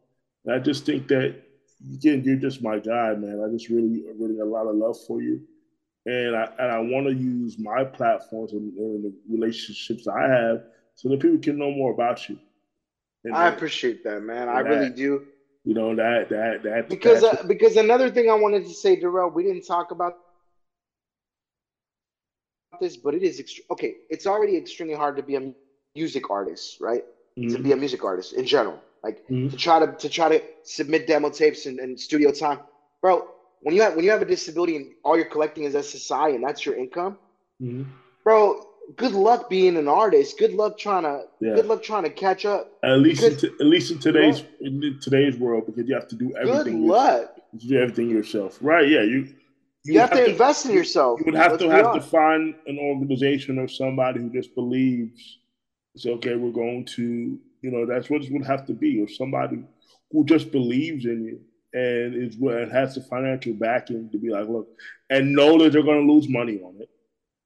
[0.45, 1.41] and I just think that
[1.95, 3.43] again, you're just my guy, man.
[3.43, 5.41] I just really, really a lot of love for you,
[6.05, 10.64] and I and I want to use my platforms and, and the relationships I have
[10.93, 12.38] so that people can know more about you.
[13.34, 14.49] I appreciate that, man.
[14.49, 15.26] I that, really do.
[15.63, 19.32] You know that that that because uh, because another thing I wanted to say, Durell,
[19.32, 20.18] we didn't talk about
[22.80, 23.95] this, but it is ext- okay.
[24.09, 25.53] It's already extremely hard to be a
[25.95, 27.03] music artist, right?
[27.38, 27.55] Mm-hmm.
[27.55, 29.49] To be a music artist in general, like mm-hmm.
[29.49, 32.59] to try to to try to submit demo tapes and, and studio time,
[33.01, 33.28] bro.
[33.61, 36.43] When you have when you have a disability and all you're collecting is SSI and
[36.43, 37.18] that's your income,
[37.61, 37.84] mm-hmm.
[38.24, 40.38] bro good luck being an artist.
[40.38, 41.55] Good luck trying to yeah.
[41.55, 42.71] good luck trying to catch up.
[42.83, 44.67] At least because, in t- at least in today's yeah.
[44.67, 46.81] in today's world because you have to do everything.
[46.81, 47.35] Good luck.
[47.53, 48.88] You do everything yourself, right?
[48.88, 49.33] Yeah, you.
[49.83, 51.19] You, you have, have, to invest in yourself.
[51.19, 52.07] You would have Let's to have honest.
[52.07, 55.38] to find an organization or somebody who just believes
[55.97, 59.01] Say, okay, we're going to, you know, that's what it would have to be.
[59.01, 59.63] Or somebody
[60.11, 61.39] who just believes in you
[61.73, 64.67] and is and has the financial backing to be like, look,
[65.09, 66.89] and know that they're going to lose money on it.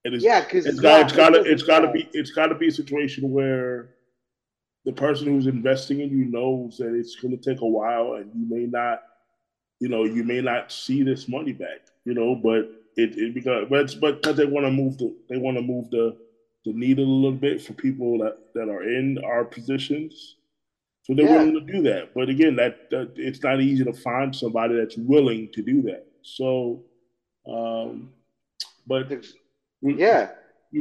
[0.03, 2.47] It is, yeah, because it's got it's got to it's got to be it's got
[2.47, 3.89] to be a situation where
[4.85, 8.31] the person who's investing in you knows that it's going to take a while, and
[8.33, 9.03] you may not,
[9.79, 13.67] you know, you may not see this money back, you know, but it, it because
[13.69, 16.17] but it's, but because they want to move the they want to move the
[16.65, 20.37] the needle a little bit for people that that are in our positions
[21.03, 21.37] so they're yeah.
[21.37, 22.13] willing to do that.
[22.13, 26.05] But again, that, that, it's not easy to find somebody that's willing to do that.
[26.21, 26.83] So,
[27.47, 28.11] um,
[28.85, 29.11] but
[29.81, 30.29] yeah,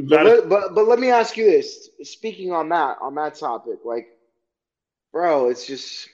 [0.07, 1.89] but, but but let me ask you this.
[2.03, 4.07] Speaking on that on that topic, like,
[5.11, 6.09] bro, it's just.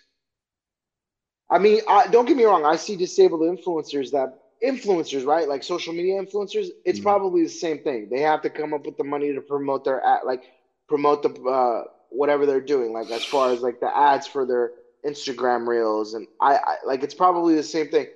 [1.49, 2.65] I mean, I, don't get me wrong.
[2.65, 5.47] I see disabled influencers that influencers, right?
[5.47, 6.67] Like social media influencers.
[6.83, 7.03] It's mm-hmm.
[7.03, 8.09] probably the same thing.
[8.09, 10.43] They have to come up with the money to promote their ad, like
[10.89, 14.71] promote the uh, whatever they're doing, like as far as like the ads for their
[15.05, 18.07] Instagram reels, and I, I like it's probably the same thing.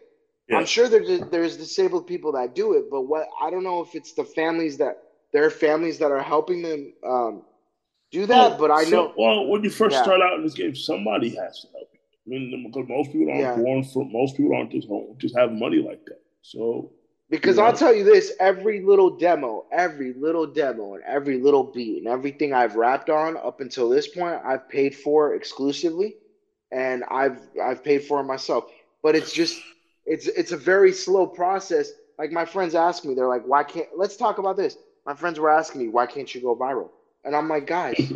[0.51, 0.57] Yeah.
[0.57, 3.95] I'm sure there's there's disabled people that do it, but what I don't know if
[3.95, 4.97] it's the families that
[5.31, 7.43] there are families that are helping them um,
[8.11, 8.59] do that.
[8.59, 9.13] but I so, know.
[9.17, 10.03] Well, when you first yeah.
[10.03, 11.99] start out in this game, somebody has to help you.
[12.25, 13.55] I mean, because most people aren't yeah.
[13.55, 16.19] born from most people aren't just home, just have money like that.
[16.41, 16.91] So
[17.29, 17.63] because yeah.
[17.63, 22.07] I'll tell you this every little demo, every little demo, and every little beat, and
[22.07, 26.17] everything I've rapped on up until this point, I've paid for exclusively,
[26.73, 28.65] and I've I've paid for it myself.
[29.01, 29.61] But it's just
[30.05, 31.91] it's it's a very slow process.
[32.17, 34.77] Like my friends ask me, they're like, "Why can't?" Let's talk about this.
[35.05, 36.89] My friends were asking me, "Why can't you go viral?"
[37.23, 38.13] And I'm like, guys,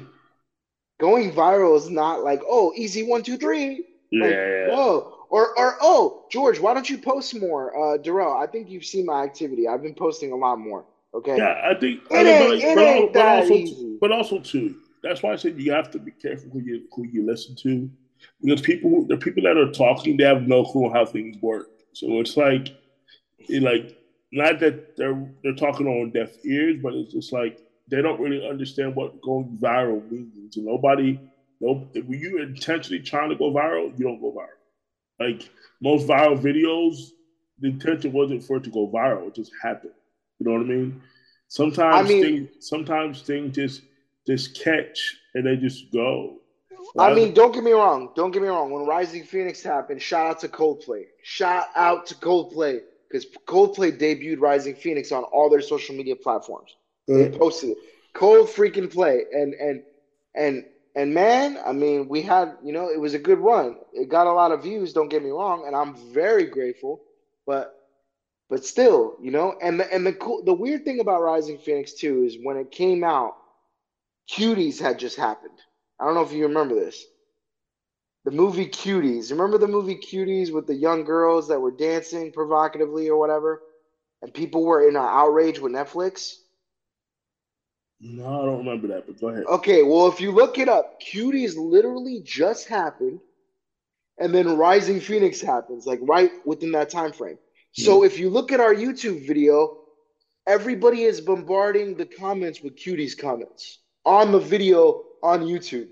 [0.99, 3.85] going viral is not like, "Oh, easy one, two, three.
[4.11, 4.67] Like, yeah.
[4.67, 7.75] No, or, or oh, George, why don't you post more?
[7.75, 9.67] Uh, Durell, I think you've seen my activity.
[9.67, 10.85] I've been posting a lot more.
[11.13, 11.37] Okay.
[11.37, 12.01] Yeah, I think.
[12.09, 13.97] It I ain't, but, it but, ain't but, that also, easy.
[13.99, 17.05] but also too, that's why I said you have to be careful who you who
[17.07, 17.89] you listen to,
[18.41, 21.69] because people the people that are talking they have no clue how things work.
[21.95, 22.75] So it's like,
[23.39, 23.97] it like
[24.31, 28.47] not that they're they're talking on deaf ears, but it's just like they don't really
[28.47, 30.57] understand what going viral means.
[30.57, 31.19] And nobody,
[31.61, 35.25] no, if you intentionally trying to go viral, you don't go viral.
[35.25, 35.49] Like
[35.81, 37.11] most viral videos,
[37.59, 39.93] the intention wasn't for it to go viral; it just happened.
[40.39, 41.01] You know what I mean?
[41.47, 43.83] Sometimes I mean, things, sometimes things just
[44.27, 46.39] just catch and they just go.
[46.97, 48.11] I mean, don't get me wrong.
[48.15, 48.71] Don't get me wrong.
[48.71, 51.03] When Rising Phoenix happened, shout out to Coldplay.
[51.23, 56.75] Shout out to Coldplay because Coldplay debuted Rising Phoenix on all their social media platforms.
[57.07, 57.37] They mm.
[57.37, 57.77] posted it.
[58.13, 59.83] Cold freaking play, and and
[60.35, 60.65] and
[60.95, 63.75] and man, I mean, we had, you know, it was a good run.
[63.91, 67.01] It got a lot of views, don't get me wrong, and I'm very grateful.
[67.45, 67.73] But
[68.49, 71.93] but still, you know, and the and the cool the weird thing about Rising Phoenix
[71.93, 73.35] too is when it came out,
[74.29, 75.59] Cuties had just happened.
[75.99, 77.03] I don't know if you remember this.
[78.25, 79.31] The movie Cuties.
[79.31, 83.61] Remember the movie Cuties with the young girls that were dancing provocatively or whatever?
[84.21, 86.37] And people were in an outrage with Netflix?
[88.01, 89.45] No, I don't remember that, but go ahead.
[89.45, 93.19] Okay, well, if you look it up, Cuties literally just happened,
[94.19, 97.37] and then Rising Phoenix happens, like right within that time frame.
[97.71, 98.05] So hmm.
[98.05, 99.77] if you look at our YouTube video,
[100.45, 105.87] everybody is bombarding the comments with Cuties comments on the video on YouTube.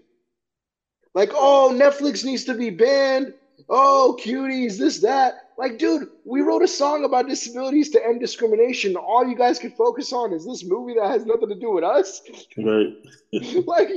[1.13, 3.33] Like, oh, Netflix needs to be banned.
[3.69, 5.51] Oh, cuties, this, that.
[5.57, 8.95] Like, dude, we wrote a song about disabilities to end discrimination.
[8.95, 11.83] All you guys can focus on is this movie that has nothing to do with
[11.83, 12.21] us.
[12.57, 12.93] Right.
[13.67, 13.89] like,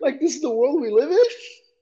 [0.00, 1.18] like this is the world we live in.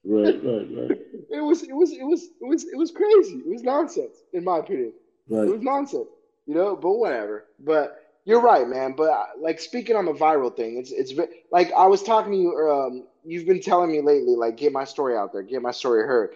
[0.05, 0.99] Right, right, right.
[1.33, 3.37] It was, it was, it was, it was, it was crazy.
[3.37, 4.93] It was nonsense, in my opinion.
[5.29, 5.47] Right.
[5.47, 6.09] It was nonsense,
[6.47, 6.75] you know.
[6.75, 7.45] But whatever.
[7.61, 8.95] But you're right, man.
[8.97, 11.13] But uh, like speaking on the viral thing, it's it's
[11.53, 12.57] like I was talking to you.
[12.57, 16.07] Um, you've been telling me lately, like get my story out there, get my story
[16.07, 16.31] heard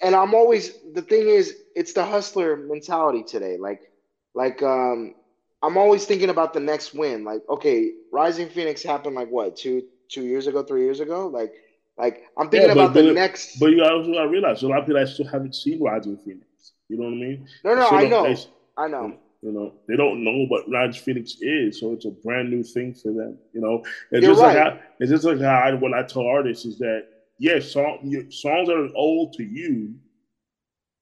[0.00, 3.56] and I'm always the thing is it's the hustler mentality today.
[3.58, 3.90] Like
[4.34, 5.14] like um
[5.62, 7.24] I'm always thinking about the next win.
[7.24, 11.26] Like, okay, Rising Phoenix happened like what, two two years ago, three years ago?
[11.26, 11.52] Like
[11.96, 14.80] like I'm thinking yeah, but, about the next But you also gotta realize a lot
[14.80, 16.46] of people that still haven't seen Rising Phoenix.
[16.88, 17.48] You know what I mean?
[17.64, 18.22] No, no, I know.
[18.22, 18.36] They,
[18.76, 19.18] I know.
[19.42, 22.92] You know, they don't know what Rising Phoenix is, so it's a brand new thing
[22.94, 23.38] for them.
[23.52, 24.56] You know, it's You're just right.
[24.56, 27.04] like how, it's just like how I, what I tell artists is that
[27.38, 27.98] yes, song,
[28.30, 29.94] songs that are old to you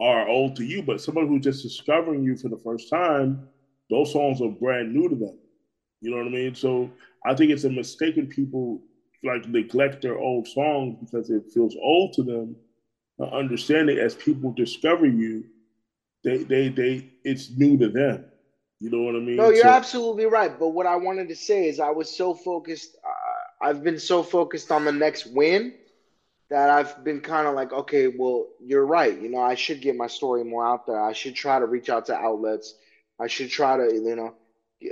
[0.01, 3.43] are old to you, but someone who's just discovering you for the first time,
[3.89, 5.39] those songs are brand new to them.
[6.03, 6.55] You know what I mean?
[6.55, 6.91] So
[7.25, 8.83] I think it's a mistake when people
[9.25, 12.57] like neglect their old songs because it feels old to them.
[13.33, 15.45] Understanding as people discover you,
[16.27, 18.25] they they they it's new to them.
[18.81, 19.37] You know what I mean?
[19.37, 20.59] No, you're so, absolutely right.
[20.59, 22.97] But what I wanted to say is I was so focused.
[23.03, 25.73] Uh, I've been so focused on the next win
[26.51, 29.19] that I've been kind of like, okay, well, you're right.
[29.19, 31.01] You know, I should get my story more out there.
[31.01, 32.75] I should try to reach out to outlets.
[33.19, 34.35] I should try to, you know,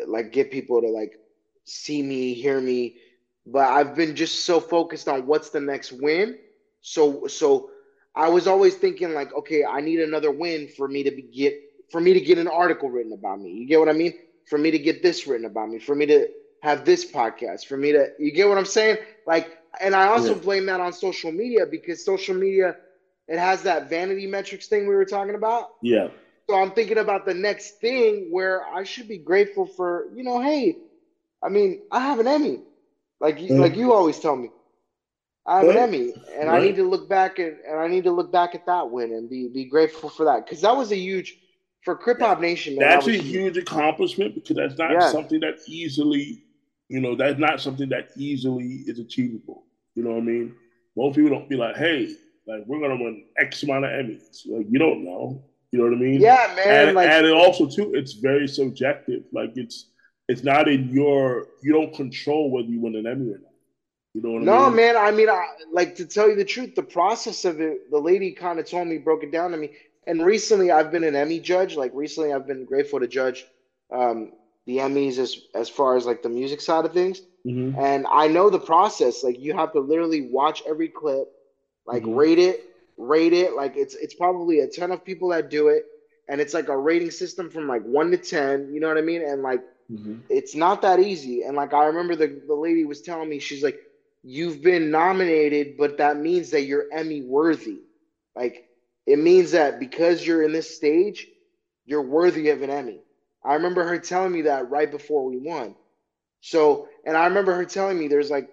[0.07, 1.19] like get people to like
[1.65, 2.97] see me, hear me.
[3.45, 6.39] But I've been just so focused on what's the next win.
[6.81, 7.71] So, so
[8.17, 11.61] I was always thinking like, okay, I need another win for me to be, get
[11.91, 13.51] for me to get an article written about me.
[13.51, 14.15] You get what I mean?
[14.49, 15.79] For me to get this written about me.
[15.79, 16.29] For me to
[16.63, 17.67] have this podcast.
[17.67, 18.99] For me to, you get what I'm saying?
[19.27, 20.41] Like and I also yeah.
[20.41, 22.77] blame that on social media because social media
[23.27, 25.71] it has that vanity metrics thing we were talking about.
[25.83, 26.09] Yeah.
[26.49, 30.43] So I'm thinking about the next thing where I should be grateful for, you know,
[30.43, 30.77] hey,
[31.43, 32.61] I mean, I have an Emmy.
[33.21, 33.59] Like mm.
[33.59, 34.51] like you always tell me.
[35.47, 35.77] I have right.
[35.77, 36.63] an Emmy and right.
[36.63, 39.13] I need to look back at and I need to look back at that win
[39.13, 41.39] and be be grateful for that cuz that was a huge
[41.85, 42.77] for Krip-Hop Nation.
[42.77, 45.11] Man, that's that a huge accomplishment because that's not yeah.
[45.11, 46.45] something that easily
[46.89, 49.65] you know, that's not something that easily is achievable.
[49.95, 50.55] You know what I mean?
[50.97, 52.15] Most people don't be like, hey,
[52.47, 54.43] like we're gonna win X amount of Emmys.
[54.47, 55.43] Like you don't know.
[55.73, 56.21] You know what I mean?
[56.21, 56.89] Yeah, man.
[56.89, 59.25] And, like, and also too, it's very subjective.
[59.33, 59.91] Like it's
[60.29, 63.54] it's not in your you don't control whether you win an Emmy or not.
[64.15, 64.77] You know what no, I mean?
[64.77, 64.97] man.
[64.97, 68.31] I mean, I, like to tell you the truth, the process of it, the lady
[68.31, 69.71] kind of told me, broke it down to me.
[70.07, 71.77] And recently, I've been an Emmy judge.
[71.77, 73.45] Like recently, I've been grateful to judge
[73.91, 74.33] um,
[74.67, 77.23] the Emmys as as far as like the music side of things.
[77.47, 77.79] Mm-hmm.
[77.79, 79.25] And I know the process.
[79.25, 81.29] Like you have to literally watch every clip,
[81.85, 82.15] like mm-hmm.
[82.15, 82.65] rate it,
[82.97, 83.55] rate it.
[83.57, 85.87] Like it's it's probably a ton of people that do it,
[86.29, 88.73] and it's like a rating system from like one to ten.
[88.73, 89.23] You know what I mean?
[89.23, 90.19] And like mm-hmm.
[90.29, 91.43] it's not that easy.
[91.43, 93.81] And like I remember the the lady was telling me, she's like,
[94.25, 97.83] "You've been nominated, but that means that you're Emmy worthy.
[98.37, 98.67] Like
[99.07, 101.29] it means that because you're in this stage,
[101.87, 103.03] you're worthy of an Emmy."
[103.45, 105.77] I remember her telling me that right before we won.
[106.41, 108.51] So, and I remember her telling me there's like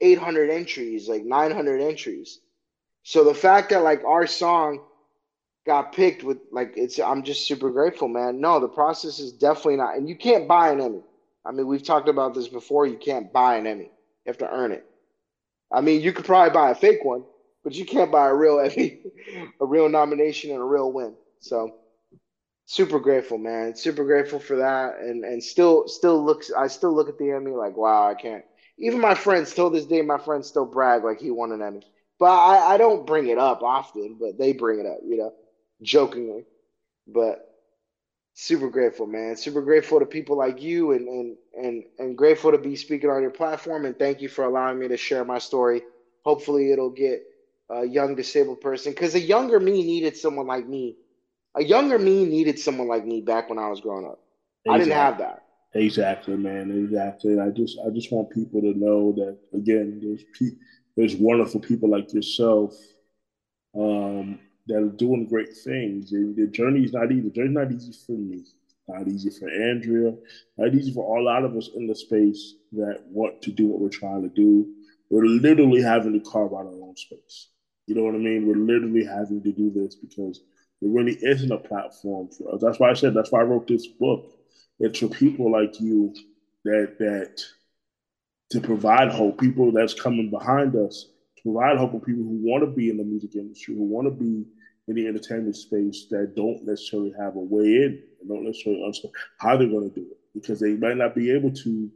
[0.00, 2.40] 800 entries, like 900 entries.
[3.04, 4.80] So the fact that like our song
[5.66, 8.40] got picked with like it's, I'm just super grateful, man.
[8.40, 11.02] No, the process is definitely not, and you can't buy an Emmy.
[11.46, 12.86] I mean, we've talked about this before.
[12.86, 13.84] You can't buy an Emmy.
[13.84, 14.87] You have to earn it.
[15.72, 17.24] I mean, you could probably buy a fake one,
[17.64, 19.00] but you can't buy a real Emmy,
[19.60, 21.16] a real nomination, and a real win.
[21.40, 21.70] So
[22.66, 23.74] super grateful, man.
[23.74, 26.50] Super grateful for that, and and still still looks.
[26.50, 28.44] I still look at the Emmy like, wow, I can't.
[28.78, 31.82] Even my friends, till this day, my friends still brag like he won an Emmy.
[32.18, 35.32] But I, I don't bring it up often, but they bring it up, you know,
[35.82, 36.46] jokingly.
[37.06, 37.47] But
[38.38, 39.36] super grateful, man.
[39.36, 43.20] Super grateful to people like you, and and and and grateful to be speaking on
[43.20, 43.84] your platform.
[43.84, 45.82] And thank you for allowing me to share my story.
[46.24, 47.22] Hopefully, it'll get
[47.70, 50.96] a young disabled person because a younger me needed someone like me
[51.54, 54.20] a younger me needed someone like me back when I was growing up.
[54.64, 54.74] Exactly.
[54.74, 55.44] I didn't have that.
[55.74, 56.70] Exactly, man.
[56.70, 57.38] Exactly.
[57.38, 60.58] I just I just want people to know that again, there's pe-
[60.96, 62.74] there's wonderful people like yourself
[63.74, 64.38] um,
[64.68, 66.12] that are doing great things.
[66.12, 67.22] And the journey is not easy.
[67.22, 68.44] The journey not easy for me.
[68.86, 70.14] Not easy for Andrea.
[70.56, 73.80] Not easy for all lot of us in the space that want to do what
[73.80, 74.66] we're trying to do.
[75.10, 77.48] We're literally having to carve out our own space.
[77.86, 78.46] You know what I mean?
[78.46, 80.42] We're literally having to do this because
[80.80, 82.60] there really isn't a platform for us.
[82.62, 84.30] That's why I said that's why I wrote this book.
[84.78, 86.14] It's for people like you
[86.64, 87.42] that that
[88.50, 91.06] to provide hope, people that's coming behind us,
[91.36, 94.06] to provide hope for people who want to be in the music industry, who want
[94.06, 94.44] to be
[94.88, 99.14] in the entertainment space that don't necessarily have a way in and don't necessarily understand
[99.38, 101.90] how they're going to do it because they might not be able to,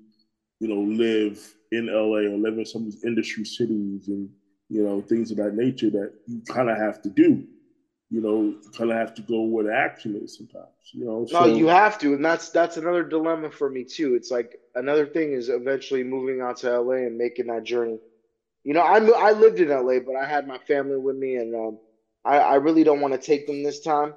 [0.61, 4.29] you know, live in LA or live in some of these industry cities and
[4.69, 7.47] you know things of that nature that you kind of have to do
[8.13, 11.25] you know, you kind of have to go where the action is sometimes, you know.
[11.25, 11.41] So.
[11.41, 14.15] No, you have to, and that's that's another dilemma for me too.
[14.15, 17.99] It's like another thing is eventually moving out to LA and making that journey.
[18.65, 21.55] You know, I I lived in LA, but I had my family with me, and
[21.55, 21.79] um,
[22.25, 24.15] I I really don't want to take them this time.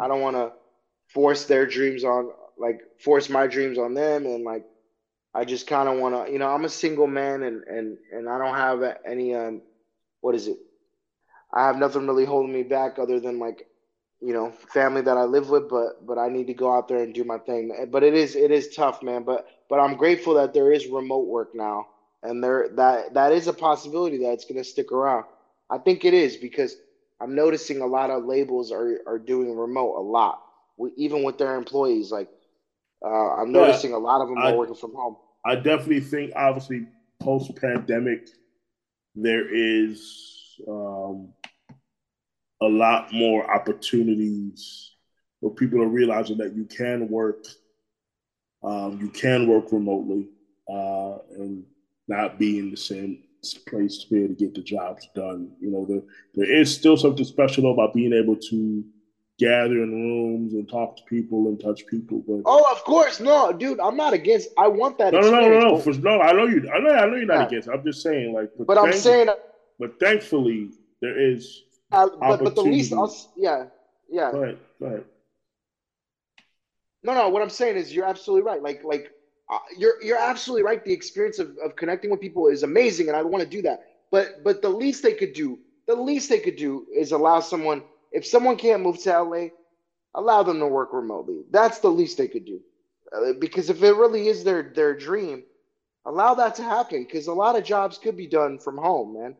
[0.00, 0.52] I don't want to
[1.08, 4.64] force their dreams on, like force my dreams on them, and like
[5.34, 8.28] I just kind of want to, you know, I'm a single man, and and and
[8.28, 9.62] I don't have any um,
[10.20, 10.58] what is it?
[11.52, 13.66] I have nothing really holding me back other than like,
[14.20, 15.68] you know, family that I live with.
[15.68, 17.88] But but I need to go out there and do my thing.
[17.90, 19.24] But it is it is tough, man.
[19.24, 21.86] But but I'm grateful that there is remote work now,
[22.22, 25.24] and there that that is a possibility that it's going to stick around.
[25.70, 26.76] I think it is because
[27.20, 30.42] I'm noticing a lot of labels are are doing remote a lot,
[30.76, 32.10] we, even with their employees.
[32.10, 32.28] Like
[33.04, 35.16] uh, I'm noticing yeah, a lot of them I, are working from home.
[35.44, 36.86] I definitely think, obviously,
[37.20, 38.28] post pandemic,
[39.14, 41.32] there is um,
[42.62, 44.92] a lot more opportunities
[45.40, 47.44] where people are realizing that you can work,
[48.62, 50.28] um, you can work remotely,
[50.68, 51.64] uh, and
[52.08, 53.22] not be in the same
[53.52, 55.50] place to be able to get the jobs done.
[55.60, 56.02] You know, there,
[56.34, 58.84] there is still something special about being able to
[59.38, 62.22] gather in rooms and talk to people and touch people.
[62.26, 64.48] But oh, of course, no, dude, I'm not against.
[64.56, 65.12] I want that.
[65.12, 65.78] No, no, no, no.
[65.78, 66.70] For, no, I know you.
[66.72, 66.90] I know.
[66.90, 67.46] I know you're not yeah.
[67.46, 67.68] against.
[67.68, 69.28] I'm just saying, like, but, but I'm saying,
[69.78, 70.70] but thankfully,
[71.00, 71.62] there is.
[71.92, 73.66] Uh, but, but the least, I'll, yeah,
[74.08, 74.32] yeah.
[74.32, 74.58] Go ahead.
[74.80, 75.04] Go ahead.
[77.02, 77.28] No, no.
[77.28, 78.62] What I'm saying is, you're absolutely right.
[78.62, 79.10] Like, like
[79.50, 80.84] uh, you're you're absolutely right.
[80.84, 83.84] The experience of, of connecting with people is amazing, and I want to do that.
[84.10, 87.82] But but the least they could do, the least they could do is allow someone.
[88.12, 89.48] If someone can't move to LA,
[90.14, 91.42] allow them to work remotely.
[91.50, 92.60] That's the least they could do.
[93.14, 95.44] Uh, because if it really is their their dream,
[96.06, 97.04] allow that to happen.
[97.04, 99.36] Because a lot of jobs could be done from home, man.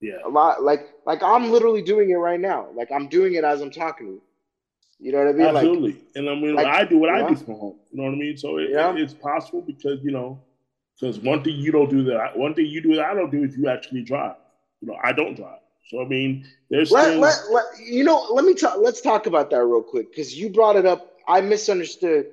[0.00, 0.18] Yeah.
[0.24, 2.68] A lot like like I'm literally doing it right now.
[2.74, 4.22] Like I'm doing it as I'm talking to you.
[5.00, 5.56] You know what I mean?
[5.56, 5.92] Absolutely.
[5.92, 7.24] Like, and I mean, like, I do what yeah.
[7.24, 7.76] I do from home.
[7.90, 8.36] You know what I mean?
[8.36, 8.94] So it, yeah.
[8.94, 10.40] it's possible because you know,
[11.00, 13.42] because one thing you don't do that, one thing you do that I don't do
[13.42, 14.36] is you actually drive.
[14.82, 15.60] You know, I don't drive.
[15.88, 17.20] So I mean, there's let, things...
[17.20, 18.26] let, let, you know.
[18.30, 18.76] Let me talk.
[18.78, 21.16] Let's talk about that real quick because you brought it up.
[21.26, 22.26] I misunderstood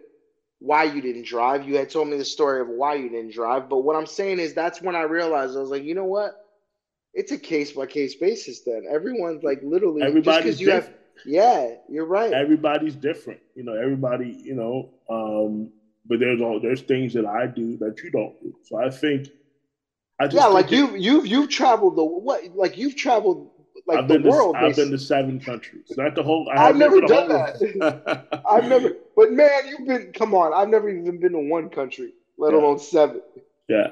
[0.59, 1.68] why you didn't drive.
[1.68, 4.39] You had told me the story of why you didn't drive, but what I'm saying
[4.39, 6.43] is that's when I realized I was like, you know what?
[7.13, 8.61] It's a case by case basis.
[8.61, 10.86] Then everyone's like literally everybody's you different.
[10.88, 12.34] have yeah, you're right.
[12.34, 13.39] Everybody's different.
[13.55, 15.72] You know, everybody, you know, um,
[16.07, 18.55] but there's all there's things that I do that you don't do.
[18.63, 19.30] So I think
[20.20, 23.51] I just Yeah, like you you've you've traveled the what like you've traveled
[23.86, 24.55] like I've the been world.
[24.55, 25.91] To, I've been to seven countries.
[25.95, 28.41] Not the whole I have never done that.
[28.49, 32.13] I've never but man, you've been come on, I've never even been to one country,
[32.38, 32.59] let yeah.
[32.59, 33.22] alone seven.
[33.68, 33.88] Yeah.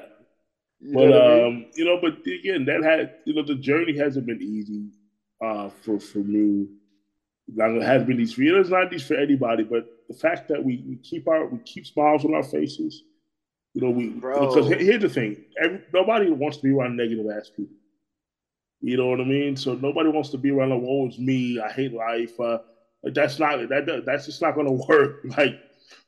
[0.80, 1.70] You but um, I mean?
[1.74, 4.90] you know, but again, that had you know, the journey hasn't been easy
[5.44, 6.66] uh for for me
[7.48, 10.84] it has been these for It's not these for anybody, but the fact that we,
[10.86, 13.02] we keep our we keep smiles on our faces.
[13.74, 14.48] You know, we Bro.
[14.48, 17.76] because here's the thing: every, nobody wants to be around negative ass people.
[18.80, 19.56] You know what I mean?
[19.56, 21.60] So nobody wants to be around like, "Oh, it's me.
[21.60, 22.58] I hate life." Uh,
[23.04, 24.02] that's not that.
[24.04, 25.22] That's just not going to work.
[25.36, 25.60] Like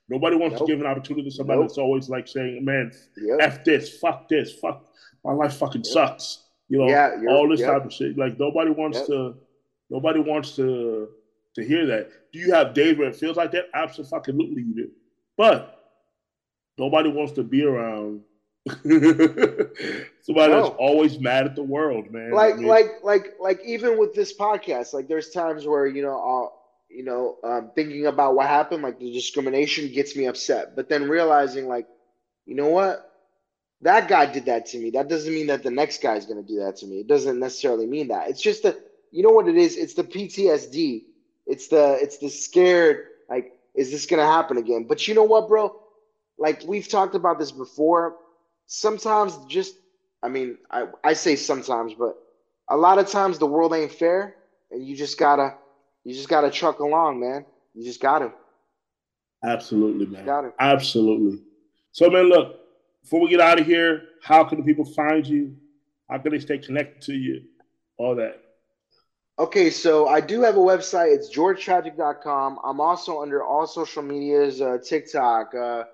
[0.09, 0.67] nobody wants nope.
[0.67, 1.69] to give an opportunity to somebody nope.
[1.69, 3.39] that's always like saying, "Man, yep.
[3.41, 4.85] f this, fuck this, fuck
[5.25, 5.93] my life, fucking yep.
[5.93, 8.19] sucks." You know, yeah, all this type of shit.
[8.19, 9.37] Like nobody wants to.
[9.91, 11.09] Nobody wants to
[11.59, 12.11] to hear that.
[12.33, 13.67] Do you have days where it feels like that?
[13.75, 14.91] Absolutely, you do.
[15.37, 15.93] But
[16.79, 18.23] nobody wants to be around
[18.83, 20.63] somebody no.
[20.63, 22.31] that's always mad at the world, man.
[22.33, 26.03] Like, I mean, like, like, like, even with this podcast, like, there's times where you
[26.03, 30.77] know, I'll, you know, um, thinking about what happened, like the discrimination gets me upset,
[30.77, 31.87] but then realizing, like,
[32.47, 33.05] you know what?
[33.83, 34.91] That guy did that to me.
[34.91, 37.01] That doesn't mean that the next guy is going to do that to me.
[37.01, 38.29] It doesn't necessarily mean that.
[38.29, 38.77] It's just that
[39.11, 39.77] you know what it is.
[39.77, 41.05] It's the PTSD
[41.49, 44.87] it's the it's the scared like is this gonna happen again?
[44.89, 45.75] But you know what, bro?
[46.39, 48.17] Like we've talked about this before.
[48.67, 49.75] Sometimes just
[50.23, 52.17] I mean I I say sometimes, but
[52.69, 54.37] a lot of times the world ain't fair,
[54.71, 55.55] and you just gotta
[56.05, 57.45] you just gotta truck along, man.
[57.75, 58.33] You just gotta.
[59.45, 60.25] Absolutely, man.
[60.25, 61.43] Got Absolutely.
[61.93, 62.57] So, man, look.
[63.03, 65.57] Before we get out of here, how can the people find you?
[66.11, 67.43] How can they stay connected to you?
[67.97, 68.43] All that.
[69.39, 71.15] Okay, so I do have a website.
[71.15, 72.59] It's georgetragic.com.
[72.65, 75.85] I'm also under all social medias uh, TikTok, uh,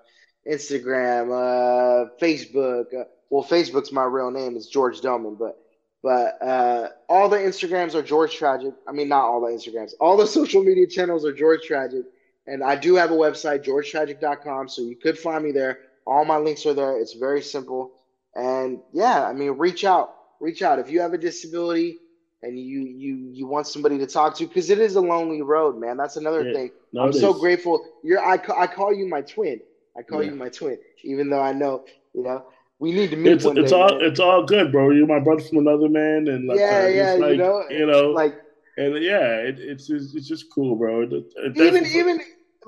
[0.49, 2.85] Instagram, uh, Facebook.
[2.91, 4.55] Uh, well, Facebook's my real name.
[4.55, 5.59] It's George Doman, but
[6.01, 8.73] but uh, all the Instagrams are George Tragic.
[8.87, 9.91] I mean, not all the Instagrams.
[9.99, 12.05] All the social media channels are George Tragic.
[12.47, 14.69] And I do have a website, georgetragic.com.
[14.69, 15.79] So you could find me there.
[16.07, 16.99] All my links are there.
[16.99, 17.91] It's very simple.
[18.35, 20.15] And yeah, I mean, reach out.
[20.39, 20.79] Reach out.
[20.79, 21.97] If you have a disability,
[22.45, 25.77] and you you you want somebody to talk to because it is a lonely road,
[25.77, 25.97] man.
[25.97, 26.71] That's another yeah, thing.
[26.99, 27.83] I'm so grateful.
[28.03, 29.59] You're I, I call you my twin.
[29.97, 30.31] I call yeah.
[30.31, 32.45] you my twin, even though I know you know
[32.79, 34.01] we need to meet it's, one it's day, all man.
[34.01, 34.91] it's all good, bro.
[34.91, 37.85] You're my brother from another man, and like, yeah, uh, yeah, like, you know, you
[37.87, 38.35] know, like
[38.77, 41.01] and yeah, it, it's it's just cool, bro.
[41.01, 42.19] It, it even even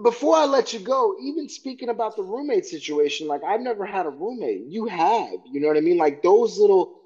[0.03, 4.05] before I let you go, even speaking about the roommate situation, like I've never had
[4.05, 4.63] a roommate.
[4.67, 5.97] You have, you know what I mean?
[5.97, 6.96] Like those little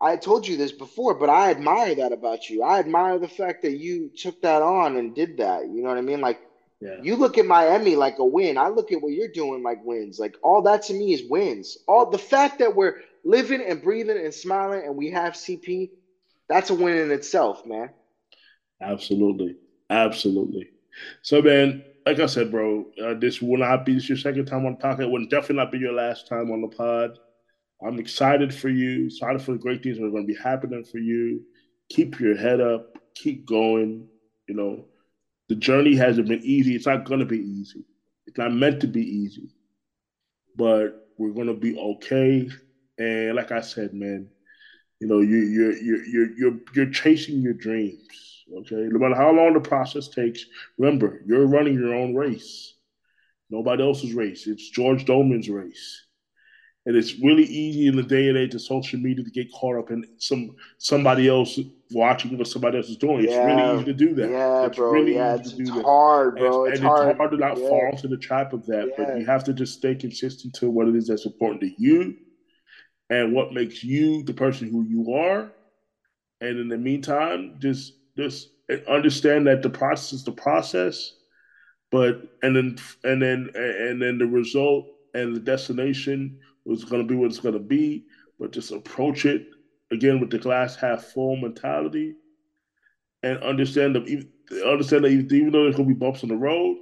[0.00, 2.62] I told you this before, but I admire that about you.
[2.62, 5.62] I admire the fact that you took that on and did that.
[5.68, 6.20] You know what I mean?
[6.20, 6.40] Like,
[6.80, 6.96] yeah.
[7.02, 8.58] you look at my Emmy like a win.
[8.58, 10.18] I look at what you're doing like wins.
[10.18, 11.78] Like, all that to me is wins.
[11.88, 15.90] All the fact that we're living and breathing and smiling and we have CP,
[16.48, 17.90] that's a win in itself, man.
[18.82, 19.56] Absolutely.
[19.88, 20.68] Absolutely.
[21.22, 24.66] So, man, like I said, bro, uh, this will not be this your second time
[24.66, 25.00] on the podcast.
[25.00, 27.18] It will definitely not be your last time on the pod.
[27.84, 30.84] I'm excited for you, excited for the great things that are going to be happening
[30.84, 31.42] for you.
[31.90, 34.08] Keep your head up, keep going.
[34.48, 34.84] You know,
[35.48, 36.74] the journey hasn't been easy.
[36.74, 37.84] It's not going to be easy.
[38.26, 39.54] It's not meant to be easy,
[40.56, 42.48] but we're going to be okay.
[42.98, 44.28] And like I said, man,
[45.00, 48.44] you know, you you're you're you're you're you're chasing your dreams.
[48.60, 50.46] Okay, no matter how long the process takes,
[50.78, 52.74] remember you're running your own race.
[53.50, 54.46] Nobody else's race.
[54.46, 56.05] It's George Doman's race.
[56.86, 59.76] And it's really easy in the day and age of social media to get caught
[59.76, 61.58] up in some somebody else
[61.90, 63.24] watching what somebody else is doing.
[63.24, 64.30] It's really easy to do that.
[64.30, 64.90] Yeah, it's bro.
[64.92, 65.84] really yeah, easy it's, to do it's that.
[65.84, 66.64] hard, bro.
[66.64, 67.16] and It's, it's hard.
[67.16, 67.68] hard to not Yeah.
[67.68, 70.86] fall into the trap of that, but you have to just stay consistent to what
[70.86, 72.14] it is that's important to you
[73.10, 75.50] and what makes you the person who you are.
[76.40, 78.48] And in the meantime, just just
[78.88, 81.14] understand that the process is the process,
[81.90, 86.38] but and then and then and then the result and the destination
[86.70, 88.04] was going to be what it's going to be.
[88.38, 89.46] But just approach it
[89.90, 92.14] again with the glass half full mentality,
[93.22, 94.28] and understand that even
[94.66, 96.76] understand that even, though there's going to be bumps on the road,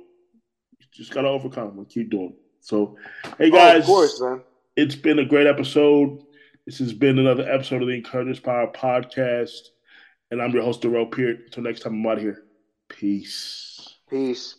[0.78, 2.30] you just got to overcome and keep doing.
[2.30, 2.38] it.
[2.60, 2.96] So,
[3.38, 4.42] hey Oh, guys, of course, man.
[4.76, 6.20] it's been a great episode.
[6.66, 9.68] This has been another episode of the N'Courage N'Spire Podcast.
[10.30, 11.40] And I'm your host, Durell Peart.
[11.44, 12.44] Until next time, I'm out of here.
[12.88, 13.96] Peace.
[14.08, 14.56] Peace.